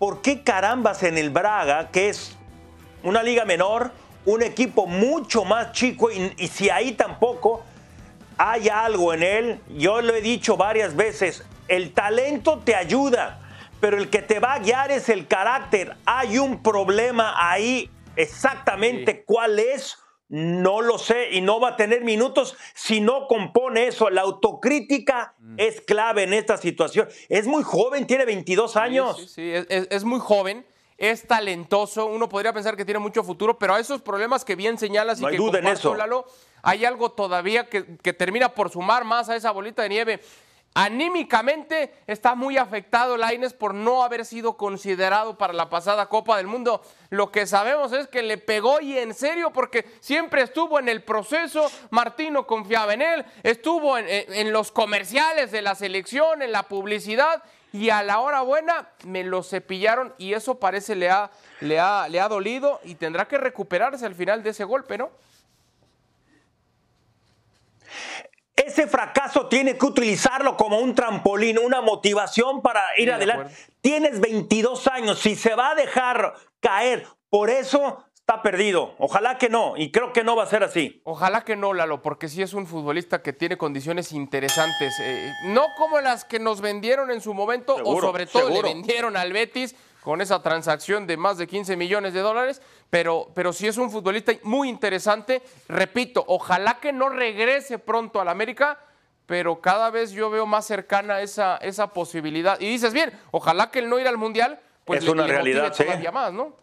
¿por 0.00 0.22
qué 0.22 0.42
carambas 0.42 1.04
en 1.04 1.16
el 1.18 1.30
Braga, 1.30 1.92
que 1.92 2.08
es 2.08 2.36
una 3.04 3.22
liga 3.22 3.44
menor, 3.44 3.92
un 4.24 4.42
equipo 4.42 4.88
mucho 4.88 5.44
más 5.44 5.70
chico, 5.70 6.10
y, 6.10 6.32
y 6.36 6.48
si 6.48 6.68
ahí 6.68 6.90
tampoco 6.90 7.62
hay 8.38 8.68
algo 8.68 9.14
en 9.14 9.22
él, 9.22 9.60
yo 9.78 10.02
lo 10.02 10.16
he 10.16 10.20
dicho 10.20 10.56
varias 10.56 10.96
veces, 10.96 11.44
el 11.68 11.92
talento 11.92 12.58
te 12.58 12.74
ayuda, 12.74 13.38
pero 13.78 13.98
el 13.98 14.10
que 14.10 14.20
te 14.20 14.40
va 14.40 14.54
a 14.54 14.58
guiar 14.58 14.90
es 14.90 15.08
el 15.08 15.28
carácter. 15.28 15.94
Hay 16.06 16.38
un 16.38 16.60
problema 16.60 17.36
ahí, 17.36 17.88
exactamente 18.16 19.24
cuál 19.24 19.58
es 19.58 19.98
no 20.28 20.80
lo 20.80 20.98
sé 20.98 21.30
y 21.32 21.40
no 21.40 21.60
va 21.60 21.70
a 21.70 21.76
tener 21.76 22.02
minutos 22.02 22.56
si 22.74 23.00
no 23.00 23.28
compone 23.28 23.86
eso. 23.86 24.10
La 24.10 24.22
autocrítica 24.22 25.34
mm. 25.38 25.54
es 25.58 25.80
clave 25.80 26.24
en 26.24 26.32
esta 26.32 26.56
situación. 26.56 27.08
Es 27.28 27.46
muy 27.46 27.62
joven, 27.62 28.06
tiene 28.06 28.24
22 28.24 28.76
años. 28.76 29.16
Sí, 29.18 29.28
sí, 29.28 29.52
Es, 29.68 30.04
muy 30.04 30.18
joven, 30.18 30.66
es 30.98 31.26
talentoso. 31.26 32.06
Uno 32.06 32.28
podría 32.28 32.52
pensar 32.52 32.76
que 32.76 32.84
tiene 32.84 32.98
mucho 32.98 33.22
futuro, 33.22 33.56
pero 33.58 33.74
a 33.74 33.80
esos 33.80 34.02
problemas 34.02 34.44
que 34.44 34.56
bien 34.56 34.78
señalas 34.78 35.20
y 35.20 35.26
que 35.26 35.36
duda 35.36 35.60
en 35.60 35.68
eso. 35.68 35.96
hay 36.62 36.84
algo 36.84 37.12
todavía 37.12 37.68
que, 37.68 37.96
que 37.98 38.12
termina 38.12 38.48
por 38.52 38.70
sumar 38.70 39.04
más 39.04 39.28
a 39.28 39.36
esa 39.36 39.52
bolita 39.52 39.82
de 39.82 39.88
nieve. 39.88 40.20
Anímicamente 40.78 41.90
está 42.06 42.34
muy 42.34 42.58
afectado 42.58 43.16
Laines 43.16 43.54
por 43.54 43.72
no 43.72 44.02
haber 44.02 44.26
sido 44.26 44.58
considerado 44.58 45.38
para 45.38 45.54
la 45.54 45.70
pasada 45.70 46.10
Copa 46.10 46.36
del 46.36 46.48
Mundo. 46.48 46.82
Lo 47.08 47.32
que 47.32 47.46
sabemos 47.46 47.94
es 47.94 48.08
que 48.08 48.22
le 48.22 48.36
pegó 48.36 48.82
y 48.82 48.98
en 48.98 49.14
serio 49.14 49.54
porque 49.54 49.86
siempre 50.00 50.42
estuvo 50.42 50.78
en 50.78 50.90
el 50.90 51.02
proceso, 51.02 51.70
Martino 51.88 52.46
confiaba 52.46 52.92
en 52.92 53.00
él, 53.00 53.24
estuvo 53.42 53.96
en, 53.96 54.52
los 54.52 54.70
comerciales 54.70 55.50
de 55.50 55.62
la 55.62 55.74
selección, 55.74 56.42
en 56.42 56.52
la 56.52 56.64
publicidad 56.64 57.42
y 57.72 57.88
a 57.88 58.02
la 58.02 58.20
hora 58.20 58.42
buena 58.42 58.90
me 59.04 59.24
lo 59.24 59.42
cepillaron 59.42 60.12
y 60.18 60.34
eso 60.34 60.60
parece 60.60 60.94
le 60.94 61.08
ha, 61.08 61.30
le 61.62 61.80
ha, 61.80 62.06
le 62.10 62.20
ha 62.20 62.28
dolido 62.28 62.80
y 62.84 62.96
tendrá 62.96 63.26
que 63.26 63.38
recuperarse 63.38 64.04
al 64.04 64.14
final 64.14 64.42
de 64.42 64.50
ese 64.50 64.64
golpe, 64.64 64.98
¿no? 64.98 65.08
Ese 68.66 68.88
fracaso 68.88 69.46
tiene 69.46 69.78
que 69.78 69.86
utilizarlo 69.86 70.56
como 70.56 70.80
un 70.80 70.92
trampolín, 70.92 71.56
una 71.58 71.80
motivación 71.80 72.62
para 72.62 72.82
ir 72.98 73.12
adelante. 73.12 73.54
Tienes 73.80 74.20
22 74.20 74.88
años, 74.88 75.20
si 75.20 75.36
se 75.36 75.54
va 75.54 75.70
a 75.70 75.74
dejar 75.76 76.34
caer, 76.58 77.06
por 77.30 77.48
eso 77.48 78.04
está 78.12 78.42
perdido. 78.42 78.96
Ojalá 78.98 79.38
que 79.38 79.48
no, 79.48 79.76
y 79.76 79.92
creo 79.92 80.12
que 80.12 80.24
no 80.24 80.34
va 80.34 80.42
a 80.42 80.46
ser 80.46 80.64
así. 80.64 81.00
Ojalá 81.04 81.44
que 81.44 81.54
no, 81.54 81.74
Lalo, 81.74 82.02
porque 82.02 82.26
sí 82.26 82.42
es 82.42 82.54
un 82.54 82.66
futbolista 82.66 83.22
que 83.22 83.32
tiene 83.32 83.56
condiciones 83.56 84.10
interesantes. 84.10 84.98
Eh, 85.00 85.32
no 85.44 85.62
como 85.78 86.00
las 86.00 86.24
que 86.24 86.40
nos 86.40 86.60
vendieron 86.60 87.12
en 87.12 87.20
su 87.20 87.34
momento, 87.34 87.76
o 87.84 88.00
sobre 88.00 88.26
todo 88.26 88.50
le 88.50 88.62
vendieron 88.62 89.16
al 89.16 89.32
Betis 89.32 89.76
con 90.06 90.20
esa 90.20 90.40
transacción 90.40 91.04
de 91.08 91.16
más 91.16 91.36
de 91.36 91.48
15 91.48 91.74
millones 91.76 92.14
de 92.14 92.20
dólares, 92.20 92.62
pero, 92.90 93.28
pero 93.34 93.52
sí 93.52 93.66
es 93.66 93.76
un 93.76 93.90
futbolista 93.90 94.30
muy 94.44 94.68
interesante. 94.68 95.42
Repito, 95.68 96.24
ojalá 96.28 96.78
que 96.78 96.92
no 96.92 97.08
regrese 97.08 97.80
pronto 97.80 98.20
al 98.20 98.28
América, 98.28 98.78
pero 99.26 99.60
cada 99.60 99.90
vez 99.90 100.12
yo 100.12 100.30
veo 100.30 100.46
más 100.46 100.64
cercana 100.64 101.22
esa, 101.22 101.56
esa 101.56 101.88
posibilidad. 101.88 102.56
Y 102.60 102.68
dices, 102.68 102.92
bien, 102.92 103.10
ojalá 103.32 103.72
que 103.72 103.80
el 103.80 103.88
no 103.88 103.98
ir 103.98 104.06
al 104.06 104.16
Mundial, 104.16 104.60
pues 104.84 105.02
es 105.02 105.08
una 105.08 105.26
realidad, 105.26 105.74
todavía 105.76 106.12
más, 106.12 106.32
¿no? 106.32 106.54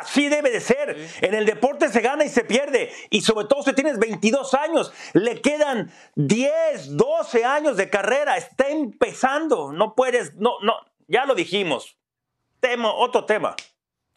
Así 0.00 0.28
debe 0.28 0.50
de 0.50 0.60
ser. 0.60 0.96
En 1.20 1.34
el 1.34 1.46
deporte 1.46 1.88
se 1.88 2.00
gana 2.00 2.24
y 2.24 2.28
se 2.28 2.44
pierde. 2.44 2.92
Y 3.10 3.20
sobre 3.20 3.46
todo 3.46 3.62
si 3.62 3.72
tienes 3.72 3.98
22 3.98 4.54
años, 4.54 4.92
le 5.12 5.40
quedan 5.40 5.92
10, 6.14 6.96
12 6.96 7.44
años 7.44 7.76
de 7.76 7.90
carrera. 7.90 8.36
Está 8.36 8.68
empezando. 8.68 9.72
No 9.72 9.94
puedes, 9.94 10.34
no, 10.34 10.60
no, 10.62 10.74
ya 11.08 11.24
lo 11.24 11.34
dijimos. 11.34 11.96
Tema, 12.60 12.92
otro 12.92 13.24
tema. 13.24 13.54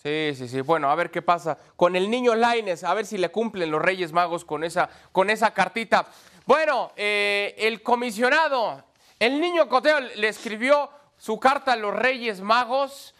Sí, 0.01 0.31
sí, 0.33 0.47
sí. 0.47 0.61
Bueno, 0.61 0.89
a 0.89 0.95
ver 0.95 1.11
qué 1.11 1.21
pasa 1.21 1.57
con 1.75 1.95
el 1.95 2.09
niño 2.09 2.33
Laines, 2.33 2.85
a 2.85 2.93
ver 2.93 3.05
si 3.05 3.17
le 3.17 3.29
cumplen 3.29 3.69
los 3.69 3.81
Reyes 3.81 4.13
Magos 4.13 4.45
con 4.45 4.63
esa, 4.63 4.89
con 5.11 5.29
esa 5.29 5.53
cartita. 5.53 6.07
Bueno, 6.45 6.93
eh, 6.95 7.53
el 7.57 7.83
comisionado, 7.83 8.81
el 9.19 9.41
niño 9.41 9.67
Coteo 9.67 9.99
le 9.99 10.29
escribió 10.29 10.89
su 11.17 11.37
carta 11.37 11.73
a 11.73 11.75
los 11.75 11.93
Reyes 11.93 12.39
Magos 12.39 13.13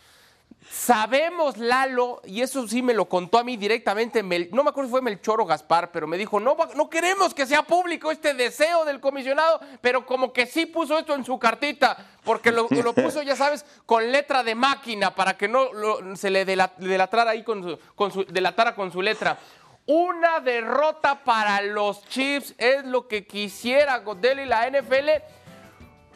Sabemos, 0.67 1.57
Lalo, 1.57 2.21
y 2.25 2.41
eso 2.41 2.67
sí 2.67 2.81
me 2.83 2.93
lo 2.93 3.09
contó 3.09 3.39
a 3.39 3.43
mí 3.43 3.57
directamente, 3.57 4.21
no 4.21 4.63
me 4.63 4.69
acuerdo 4.69 4.87
si 4.87 4.91
fue 4.91 5.01
Melchor 5.01 5.41
o 5.41 5.45
Gaspar, 5.45 5.91
pero 5.91 6.05
me 6.05 6.17
dijo, 6.17 6.39
no, 6.39 6.55
no 6.75 6.89
queremos 6.89 7.33
que 7.33 7.47
sea 7.47 7.63
público 7.63 8.11
este 8.11 8.33
deseo 8.35 8.85
del 8.85 8.99
comisionado, 8.99 9.59
pero 9.81 10.05
como 10.05 10.31
que 10.31 10.45
sí 10.45 10.67
puso 10.67 10.99
esto 10.99 11.15
en 11.15 11.25
su 11.25 11.39
cartita, 11.39 11.97
porque 12.23 12.51
lo, 12.51 12.67
puso, 12.67 13.23
ya 13.23 13.35
sabes, 13.35 13.65
con 13.85 14.11
letra 14.11 14.43
de 14.43 14.53
máquina, 14.53 15.15
para 15.15 15.35
que 15.35 15.47
no 15.47 15.69
se 16.15 16.29
le 16.29 16.45
delatara 16.45 17.31
ahí 17.31 17.43
con 17.43 17.63
su, 17.63 17.79
con 17.95 18.11
su, 18.11 18.25
delatara 18.25 18.75
con 18.75 18.91
su 18.91 19.01
letra. 19.01 19.39
Una 19.87 20.39
derrota 20.39 21.23
para 21.23 21.61
los 21.61 22.05
Chiefs 22.09 22.53
es 22.59 22.85
lo 22.85 23.07
que 23.07 23.25
quisiera 23.25 23.97
Godel 23.97 24.41
y 24.41 24.45
la 24.45 24.69
NFL 24.69 25.09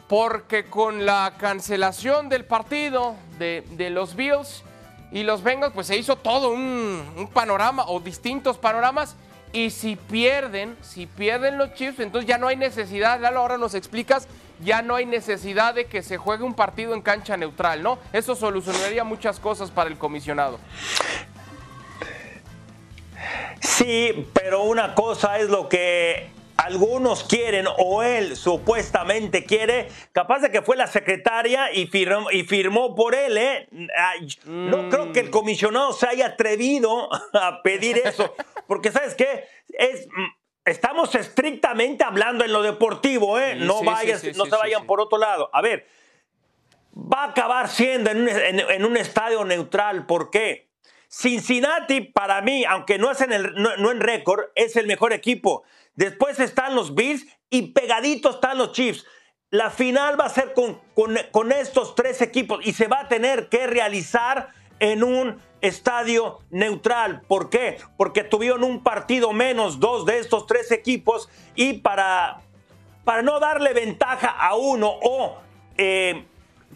porque 0.08 0.66
con 0.66 1.06
la 1.06 1.34
cancelación 1.38 2.28
del 2.28 2.44
partido 2.44 3.16
de, 3.38 3.64
los 3.90 4.14
Bills 4.14 4.62
y 5.10 5.22
los 5.22 5.42
Bengals, 5.42 5.72
pues 5.72 5.86
se 5.86 5.96
hizo 5.96 6.16
todo 6.16 6.50
un, 6.50 7.30
panorama 7.32 7.84
o 7.86 8.00
distintos 8.00 8.58
panoramas. 8.58 9.16
Y 9.52 9.70
si 9.70 9.94
pierden, 9.94 10.76
si 10.82 11.06
pierden 11.06 11.58
los 11.58 11.74
Chiefs, 11.74 12.00
entonces 12.00 12.28
ya 12.28 12.38
no 12.38 12.48
hay 12.48 12.56
necesidad, 12.56 13.20
Lalo, 13.20 13.38
ahora 13.38 13.56
nos 13.56 13.74
explicas, 13.74 14.26
ya 14.64 14.82
no 14.82 14.96
hay 14.96 15.06
necesidad 15.06 15.74
de 15.74 15.86
que 15.86 16.02
se 16.02 16.16
juegue 16.16 16.42
un 16.42 16.54
partido 16.54 16.92
en 16.92 17.02
cancha 17.02 17.36
neutral, 17.36 17.80
¿no? 17.80 17.98
Eso 18.12 18.34
solucionaría 18.34 19.04
muchas 19.04 19.38
cosas 19.38 19.70
para 19.70 19.88
el 19.88 19.96
comisionado. 19.96 20.58
Sí, 23.60 24.28
pero 24.32 24.64
una 24.64 24.94
cosa 24.94 25.38
es 25.38 25.48
lo 25.48 25.68
que 25.68 26.33
algunos 26.56 27.24
quieren 27.24 27.66
o 27.78 28.02
él 28.02 28.36
supuestamente 28.36 29.44
quiere, 29.44 29.88
capaz 30.12 30.40
de 30.40 30.50
que 30.50 30.62
fue 30.62 30.76
la 30.76 30.86
secretaria 30.86 31.72
y 31.72 31.86
firmó, 31.86 32.30
y 32.30 32.44
firmó 32.44 32.94
por 32.94 33.14
él, 33.14 33.36
¿eh? 33.36 33.68
No 34.46 34.88
creo 34.88 35.12
que 35.12 35.20
el 35.20 35.30
comisionado 35.30 35.92
se 35.92 36.06
haya 36.06 36.26
atrevido 36.26 37.08
a 37.32 37.62
pedir 37.62 37.98
eso, 37.98 38.34
porque 38.66 38.92
¿sabes 38.92 39.14
qué? 39.14 39.44
Es, 39.68 40.06
estamos 40.64 41.14
estrictamente 41.14 42.04
hablando 42.04 42.44
en 42.44 42.52
lo 42.52 42.62
deportivo, 42.62 43.38
¿eh? 43.38 43.56
no 43.56 43.82
vayas, 43.82 44.24
no 44.36 44.46
se 44.46 44.56
vayan 44.56 44.86
por 44.86 45.00
otro 45.00 45.18
lado. 45.18 45.50
A 45.52 45.60
ver, 45.60 45.86
va 46.94 47.24
a 47.24 47.30
acabar 47.30 47.68
siendo 47.68 48.10
en 48.10 48.22
un, 48.22 48.28
en 48.28 48.84
un 48.84 48.96
estadio 48.96 49.44
neutral, 49.44 50.06
¿por 50.06 50.30
qué? 50.30 50.73
Cincinnati, 51.16 52.00
para 52.00 52.42
mí, 52.42 52.64
aunque 52.64 52.98
no 52.98 53.12
es 53.12 53.20
en, 53.20 53.32
el, 53.32 53.54
no, 53.54 53.90
en 53.90 54.00
récord, 54.00 54.46
es 54.56 54.74
el 54.74 54.88
mejor 54.88 55.12
equipo. 55.12 55.62
Después 55.94 56.40
están 56.40 56.74
los 56.74 56.96
Bills 56.96 57.24
y 57.50 57.68
pegaditos 57.68 58.36
están 58.36 58.58
los 58.58 58.72
Chiefs. 58.72 59.06
La 59.50 59.70
final 59.70 60.18
va 60.18 60.24
a 60.24 60.30
ser 60.30 60.54
con, 60.54 60.80
con, 61.30 61.52
estos 61.52 61.94
tres 61.94 62.20
equipos 62.20 62.66
y 62.66 62.72
se 62.72 62.88
va 62.88 63.02
a 63.02 63.08
tener 63.08 63.48
que 63.48 63.68
realizar 63.68 64.48
en 64.80 65.04
un 65.04 65.40
estadio 65.60 66.40
neutral. 66.50 67.22
¿Por 67.28 67.48
qué? 67.48 67.78
Porque 67.96 68.24
tuvieron 68.24 68.64
un 68.64 68.82
partido 68.82 69.32
menos 69.32 69.78
dos 69.78 70.06
de 70.06 70.18
estos 70.18 70.48
tres 70.48 70.72
equipos 70.72 71.28
y 71.54 71.74
para, 71.74 72.40
para 73.04 73.22
no 73.22 73.38
darle 73.38 73.72
ventaja 73.72 74.30
a 74.30 74.56
uno 74.56 74.90
o 75.00 75.38
eh, 75.78 76.26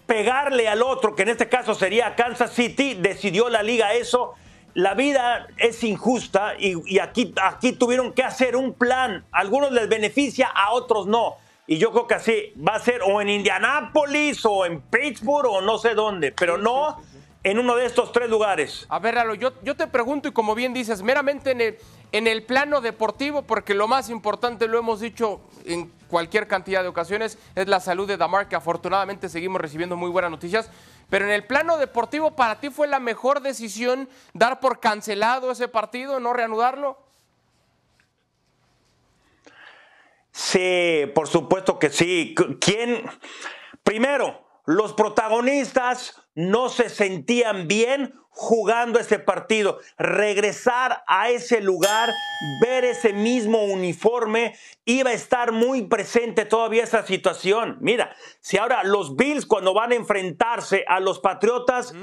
pegarle 0.09 0.67
al 0.67 0.83
otro, 0.83 1.15
que 1.15 1.23
en 1.23 1.29
este 1.29 1.49
caso 1.49 1.75
sería 1.75 2.17
Kansas 2.17 2.53
City, 2.53 2.95
decidió 2.95 3.49
la 3.49 3.63
liga 3.63 3.93
eso 3.93 4.35
la 4.79 4.95
vida 4.95 5.49
es 5.57 5.83
injusta 5.83 6.55
y, 6.57 7.01
aquí, 7.01 7.35
aquí 7.43 7.73
tuvieron 7.73 8.13
que 8.13 8.23
hacer 8.23 8.55
un 8.55 8.75
plan. 8.75 9.25
A 9.33 9.41
algunos 9.41 9.73
les 9.73 9.89
beneficia, 9.89 10.47
a 10.47 10.73
otros 10.73 11.09
no. 11.09 11.35
Y 11.67 11.79
yo 11.79 11.91
creo 11.91 12.07
que 12.07 12.15
así 12.15 12.53
va 12.57 12.77
a 12.77 12.79
ser 12.79 13.03
o 13.03 13.21
en 13.21 13.29
Indianápolis 13.29 14.45
o 14.45 14.65
en 14.65 14.81
Pittsburgh 14.81 15.51
o 15.51 15.61
no 15.61 15.79
sé 15.79 15.95
dónde, 15.95 16.31
pero 16.31 16.59
no 16.59 16.97
en 17.43 17.59
uno 17.59 17.75
de 17.75 17.87
estos 17.87 18.13
tres 18.13 18.31
lugares. 18.31 18.87
A 18.89 19.01
ver, 19.01 19.15
Lalo, 19.15 19.35
yo, 19.35 19.53
yo 19.65 19.75
te 19.75 19.89
pregunto 19.89 20.29
y 20.29 20.33
como 20.33 20.55
bien 20.55 20.73
dices, 20.73 21.03
meramente 21.03 21.51
en 21.51 21.61
el, 21.61 21.79
en 22.13 22.29
el 22.29 22.45
plano 22.45 22.81
deportivo, 22.81 23.43
porque 23.43 23.75
lo 23.75 23.89
más 23.89 24.11
importante, 24.11 24.69
lo 24.69 24.79
hemos 24.79 25.01
dicho 25.01 25.41
en 25.69 25.93
cualquier 26.09 26.49
cantidad 26.49 26.83
de 26.83 26.89
ocasiones, 26.89 27.39
es 27.55 27.69
la 27.69 27.81
salud 27.81 28.09
de 28.09 28.17
Damar, 28.17 28.49
que 28.49 28.57
afortunadamente 28.57 29.29
seguimos 29.29 29.61
recibiendo 29.61 29.97
muy 29.97 30.11
buenas 30.11 30.31
noticias. 30.31 30.71
Pero 31.11 31.25
en 31.25 31.31
el 31.31 31.47
plano 31.47 31.79
deportivo, 31.79 32.37
¿para 32.37 32.61
ti 32.61 32.71
fue 32.71 32.89
la 32.89 33.01
mejor 33.01 33.41
decisión 33.41 34.09
dar 34.33 34.61
por 34.61 34.81
cancelado 34.81 35.51
ese 35.51 35.69
partido, 35.69 36.21
no 36.21 36.33
reanudarlo? 36.33 36.99
Sí, 40.33 41.11
por 41.15 41.29
supuesto 41.29 41.79
que 41.79 41.91
sí. 41.91 42.35
¿Quién? 42.61 43.05
Primero, 43.83 44.48
los 44.69 44.93
protagonistas 44.93 46.21
no 46.35 46.69
se 46.69 46.91
sentían 46.91 47.69
bien 47.69 48.13
jugando 48.29 49.01
ese 49.01 49.19
partido. 49.19 49.79
Regresar 49.97 51.05
a 51.07 51.31
ese 51.31 51.63
lugar, 51.63 52.11
ver 52.61 52.85
ese 52.85 53.15
mismo 53.15 53.65
uniforme, 53.65 54.55
iba 54.85 55.09
a 55.09 55.15
estar 55.15 55.53
muy 55.53 55.87
presente 55.87 56.45
todavía 56.45 56.85
esa 56.85 57.03
situación. 57.07 57.79
Mira, 57.81 58.15
si 58.41 58.59
ahora 58.59 58.85
los 58.85 59.17
Bills 59.17 59.47
cuando 59.47 59.73
van 59.73 59.93
a 59.93 59.95
enfrentarse 59.95 60.85
a 60.87 61.01
los 61.01 61.19
Patriotas, 61.19 61.95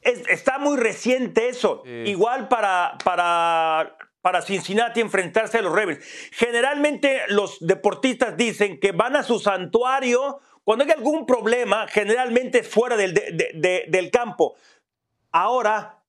está 0.00 0.58
muy 0.58 0.78
reciente 0.78 1.50
eso. 1.50 1.82
Igual 1.84 2.48
para, 2.48 2.96
para 3.04 3.94
para 4.22 4.42
Cincinnati 4.42 5.00
enfrentarse 5.00 5.58
a 5.58 5.62
los 5.62 5.72
Ravens. 5.72 6.04
Generalmente 6.32 7.20
los 7.28 7.58
deportistas 7.60 8.36
dicen 8.36 8.80
que 8.80 8.90
van 8.90 9.14
a 9.14 9.22
su 9.22 9.38
santuario 9.38 10.40
cuando 10.66 10.84
hay 10.84 10.90
algún 10.90 11.26
problema, 11.26 11.86
generalmente 11.86 12.64
fuera 12.64 12.96
del, 12.96 13.14
del 13.14 14.10
campo. 14.10 14.56
Ahora, 15.30 16.02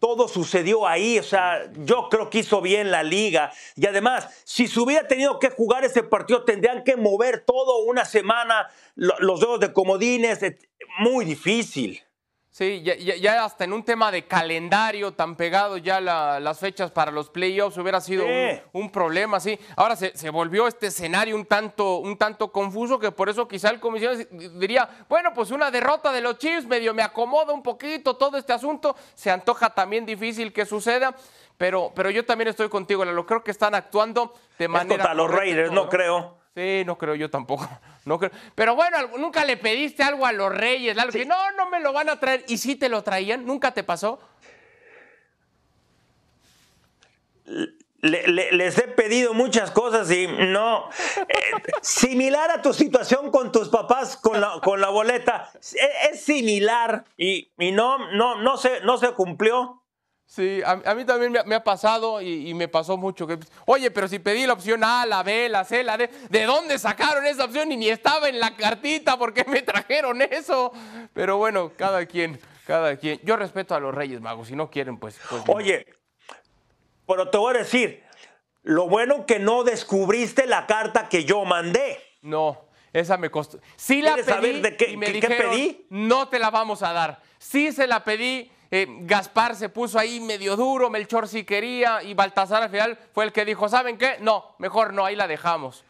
todo 0.00 0.26
sucedió 0.26 0.88
ahí, 0.88 1.20
o 1.20 1.22
sea, 1.22 1.70
yo 1.76 2.08
creo 2.10 2.30
que 2.30 2.38
hizo 2.38 2.60
bien 2.60 2.90
la 2.90 3.04
liga. 3.04 3.52
Y 3.76 3.86
además, 3.86 4.42
si 4.42 4.66
se 4.66 4.80
hubiera 4.80 5.06
tenido 5.06 5.38
que 5.38 5.50
jugar 5.50 5.84
ese 5.84 6.02
partido, 6.02 6.44
tendrían 6.44 6.82
que 6.82 6.96
mover 6.96 7.44
todo 7.44 7.84
una 7.84 8.04
semana 8.04 8.68
los 8.96 9.38
dedos 9.38 9.60
de 9.60 9.72
comodines, 9.72 10.40
muy 10.98 11.24
difícil. 11.24 12.02
Sí, 12.52 12.82
ya, 12.82 13.44
hasta 13.44 13.62
en 13.62 13.72
un 13.72 13.84
tema 13.84 14.10
de 14.10 14.26
calendario 14.26 15.12
tan 15.12 15.36
pegado 15.36 15.76
ya 15.76 16.00
las 16.00 16.58
fechas 16.58 16.90
para 16.90 17.12
los 17.12 17.30
playoffs 17.30 17.78
hubiera 17.78 18.00
sido 18.00 18.26
un, 18.72 18.90
problema, 18.90 19.38
sí. 19.38 19.56
Ahora 19.76 19.94
se, 19.94 20.30
volvió 20.30 20.66
este 20.66 20.88
escenario 20.88 21.36
un 21.36 21.46
tanto, 21.46 21.98
un 21.98 22.18
tanto 22.18 22.50
confuso 22.50 22.98
que 22.98 23.12
por 23.12 23.28
eso 23.28 23.46
quizá 23.46 23.70
el 23.70 23.78
comisión 23.78 24.26
diría, 24.58 24.88
bueno, 25.08 25.32
pues 25.32 25.52
una 25.52 25.70
derrota 25.70 26.10
de 26.10 26.22
los 26.22 26.38
Chiefs 26.38 26.66
medio 26.66 26.92
me 26.92 27.04
acomoda 27.04 27.52
un 27.52 27.62
poquito 27.62 28.16
todo 28.16 28.36
este 28.36 28.52
asunto, 28.52 28.96
se 29.14 29.30
antoja 29.30 29.70
también 29.70 30.04
difícil 30.04 30.52
que 30.52 30.66
suceda, 30.66 31.14
pero, 31.56 31.92
pero 31.94 32.10
yo 32.10 32.24
también 32.24 32.48
estoy 32.48 32.68
contigo, 32.68 33.04
lo 33.04 33.26
creo 33.26 33.44
que 33.44 33.52
están 33.52 33.76
actuando 33.76 34.34
de 34.58 34.66
manera... 34.66 34.96
Contra 34.96 35.14
los 35.14 35.30
Raiders, 35.30 35.70
no 35.70 35.88
creo. 35.88 36.39
Sí, 36.54 36.82
no 36.84 36.98
creo 36.98 37.14
yo 37.14 37.30
tampoco. 37.30 37.68
No 38.06 38.18
creo. 38.18 38.30
Pero 38.54 38.74
bueno, 38.74 38.96
nunca 39.18 39.44
le 39.44 39.58
pediste 39.58 40.02
algo 40.02 40.24
a 40.24 40.32
los 40.32 40.50
reyes, 40.50 40.96
algo 40.96 41.12
que 41.12 41.26
no, 41.26 41.36
no 41.52 41.68
me 41.68 41.80
lo 41.80 41.92
van 41.92 42.08
a 42.08 42.18
traer. 42.18 42.46
¿Y 42.48 42.56
si 42.56 42.74
te 42.74 42.88
lo 42.88 43.02
traían? 43.02 43.44
¿Nunca 43.44 43.72
te 43.72 43.84
pasó? 43.84 44.18
les 48.02 48.78
he 48.78 48.88
pedido 48.88 49.34
muchas 49.34 49.70
cosas 49.70 50.10
y 50.10 50.26
no. 50.26 50.88
Eh, 51.28 51.34
similar 51.82 52.50
a 52.50 52.62
tu 52.62 52.72
situación 52.72 53.30
con 53.30 53.52
tus 53.52 53.68
papás 53.68 54.16
con 54.16 54.40
la, 54.40 54.60
con 54.62 54.80
la 54.80 54.88
boleta. 54.88 55.50
Es, 56.10 56.22
similar 56.22 57.04
y, 57.16 57.50
y, 57.58 57.72
no, 57.72 58.10
no, 58.12 58.36
no, 58.36 58.56
se, 58.56 58.80
no 58.80 58.96
se 58.96 59.12
cumplió. 59.12 59.79
Sí, 60.30 60.62
a, 60.64 60.94
mí 60.94 61.04
también 61.04 61.36
me, 61.44 61.56
ha 61.56 61.64
pasado 61.64 62.22
y, 62.22 62.54
me 62.54 62.68
pasó 62.68 62.96
mucho. 62.96 63.26
Que, 63.26 63.36
oye, 63.66 63.90
pero 63.90 64.06
si 64.06 64.20
pedí 64.20 64.46
la 64.46 64.52
opción 64.52 64.84
A, 64.84 65.04
la 65.04 65.24
B, 65.24 65.48
la 65.48 65.64
C, 65.64 65.82
la 65.82 65.96
D, 65.96 66.08
¿de 66.28 66.44
dónde 66.44 66.78
sacaron 66.78 67.26
esa 67.26 67.46
opción? 67.46 67.72
Y 67.72 67.76
ni 67.76 67.88
estaba 67.88 68.28
en 68.28 68.38
la 68.38 68.54
cartita, 68.54 69.18
¿por 69.18 69.34
qué 69.34 69.44
me 69.48 69.60
trajeron 69.62 70.22
eso? 70.22 70.70
Pero 71.14 71.36
bueno, 71.36 71.72
cada 71.76 72.06
quien, 72.06 72.38
cada 72.64 72.96
quien. 72.96 73.18
Yo 73.24 73.36
respeto 73.36 73.74
a 73.74 73.80
los 73.80 73.92
Reyes 73.92 74.20
Magos, 74.20 74.46
si 74.46 74.54
no 74.54 74.70
quieren, 74.70 74.98
pues. 74.98 75.18
pues 75.28 75.42
oye, 75.48 75.84
pero 77.08 77.28
te 77.28 77.36
voy 77.36 77.56
a 77.56 77.58
decir, 77.58 78.04
lo 78.62 78.88
bueno 78.88 79.26
que 79.26 79.40
no 79.40 79.64
descubriste 79.64 80.46
la 80.46 80.68
carta 80.68 81.08
que 81.08 81.24
yo 81.24 81.44
mandé. 81.44 81.98
No, 82.22 82.68
esa 82.92 83.16
me 83.16 83.32
costó. 83.32 83.58
Sí 83.74 84.00
la 84.00 84.14
pedí 84.14 84.26
saber 84.26 84.62
de 84.62 84.76
qué, 84.76 84.90
y 84.92 84.96
me 84.96 85.12
qué 85.12 85.26
pedí? 85.26 85.86
no 85.90 86.28
te 86.28 86.38
la 86.38 86.50
vamos 86.50 86.84
a 86.84 86.92
dar. 86.92 87.20
Sí 87.40 87.72
se 87.72 87.88
la 87.88 88.04
pedí 88.04 88.48
eh, 88.70 88.86
Gaspar 89.00 89.56
se 89.56 89.68
puso 89.68 89.98
ahí 89.98 90.20
medio 90.20 90.54
duro, 90.54 90.90
Melchor 90.90 91.26
sí 91.26 91.44
quería 91.44 92.02
y 92.02 92.14
Baltasar 92.14 92.62
al 92.62 92.70
final 92.70 92.98
fue 93.12 93.24
el 93.24 93.32
que 93.32 93.44
dijo, 93.44 93.68
¿saben 93.68 93.98
qué? 93.98 94.18
No, 94.20 94.54
mejor 94.58 94.92
no, 94.92 95.04
ahí 95.04 95.16
la 95.16 95.26
dejamos. 95.26 95.84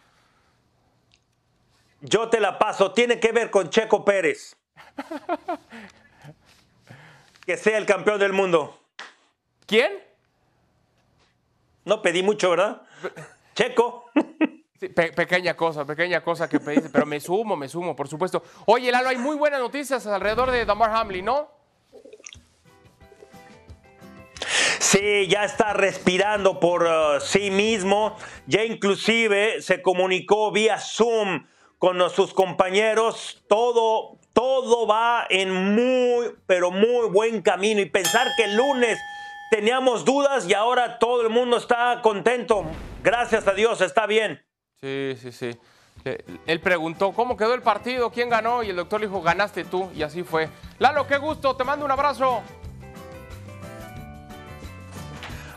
Yo 2.00 2.30
te 2.30 2.40
la 2.40 2.58
paso, 2.58 2.92
tiene 2.92 3.20
que 3.20 3.32
ver 3.32 3.50
con 3.50 3.68
Checo 3.68 4.02
Pérez. 4.02 4.56
que 7.46 7.58
sea 7.58 7.76
el 7.76 7.84
campeón 7.84 8.18
del 8.18 8.32
mundo. 8.32 8.80
¿Quién? 9.66 10.02
No 11.84 12.00
pedí 12.00 12.22
mucho, 12.22 12.50
¿verdad? 12.50 12.80
Checo. 13.54 14.06
pequeña 15.14 15.54
cosa, 15.54 15.84
pequeña 15.84 16.22
cosa 16.22 16.48
que 16.48 16.58
pediste, 16.58 16.88
pero 16.88 17.04
me 17.04 17.20
sumo, 17.20 17.56
me 17.56 17.68
sumo, 17.68 17.94
por 17.94 18.08
supuesto. 18.08 18.42
Oye, 18.64 18.90
Lalo, 18.90 19.10
hay 19.10 19.18
muy 19.18 19.36
buenas 19.36 19.60
noticias 19.60 20.06
alrededor 20.06 20.50
de 20.50 20.64
Damar 20.64 20.90
Hamlin, 20.94 21.26
¿no? 21.26 21.59
Sí, 24.80 25.28
ya 25.28 25.44
está 25.44 25.74
respirando 25.74 26.58
por 26.58 26.84
uh, 26.84 27.20
sí 27.20 27.50
mismo. 27.50 28.16
Ya 28.46 28.64
inclusive 28.64 29.60
se 29.60 29.82
comunicó 29.82 30.50
vía 30.52 30.78
Zoom 30.78 31.46
con 31.76 32.08
sus 32.08 32.32
compañeros. 32.32 33.44
Todo, 33.46 34.16
todo 34.32 34.86
va 34.86 35.26
en 35.28 35.74
muy, 35.74 36.34
pero 36.46 36.70
muy 36.70 37.10
buen 37.10 37.42
camino. 37.42 37.82
Y 37.82 37.86
pensar 37.86 38.26
que 38.38 38.44
el 38.44 38.56
lunes 38.56 38.98
teníamos 39.50 40.06
dudas 40.06 40.48
y 40.48 40.54
ahora 40.54 40.98
todo 40.98 41.20
el 41.20 41.28
mundo 41.28 41.58
está 41.58 42.00
contento. 42.02 42.64
Gracias 43.02 43.46
a 43.46 43.52
Dios, 43.52 43.82
está 43.82 44.06
bien. 44.06 44.42
Sí, 44.80 45.14
sí, 45.20 45.30
sí. 45.30 45.50
Eh, 46.06 46.24
él 46.46 46.60
preguntó 46.60 47.12
cómo 47.12 47.36
quedó 47.36 47.52
el 47.52 47.60
partido, 47.60 48.10
quién 48.10 48.30
ganó 48.30 48.62
y 48.62 48.70
el 48.70 48.76
doctor 48.76 48.98
le 49.00 49.08
dijo, 49.08 49.20
ganaste 49.20 49.64
tú 49.64 49.90
y 49.94 50.02
así 50.02 50.22
fue. 50.22 50.48
Lalo, 50.78 51.06
qué 51.06 51.18
gusto, 51.18 51.54
te 51.54 51.64
mando 51.64 51.84
un 51.84 51.90
abrazo. 51.90 52.42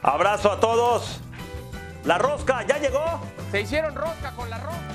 Abrazo 0.03 0.51
a 0.51 0.59
todos. 0.59 1.21
La 2.03 2.17
rosca, 2.17 2.65
¿ya 2.67 2.77
llegó? 2.77 3.21
Se 3.51 3.61
hicieron 3.61 3.95
rosca 3.95 4.31
con 4.35 4.49
la 4.49 4.57
rosca. 4.57 4.92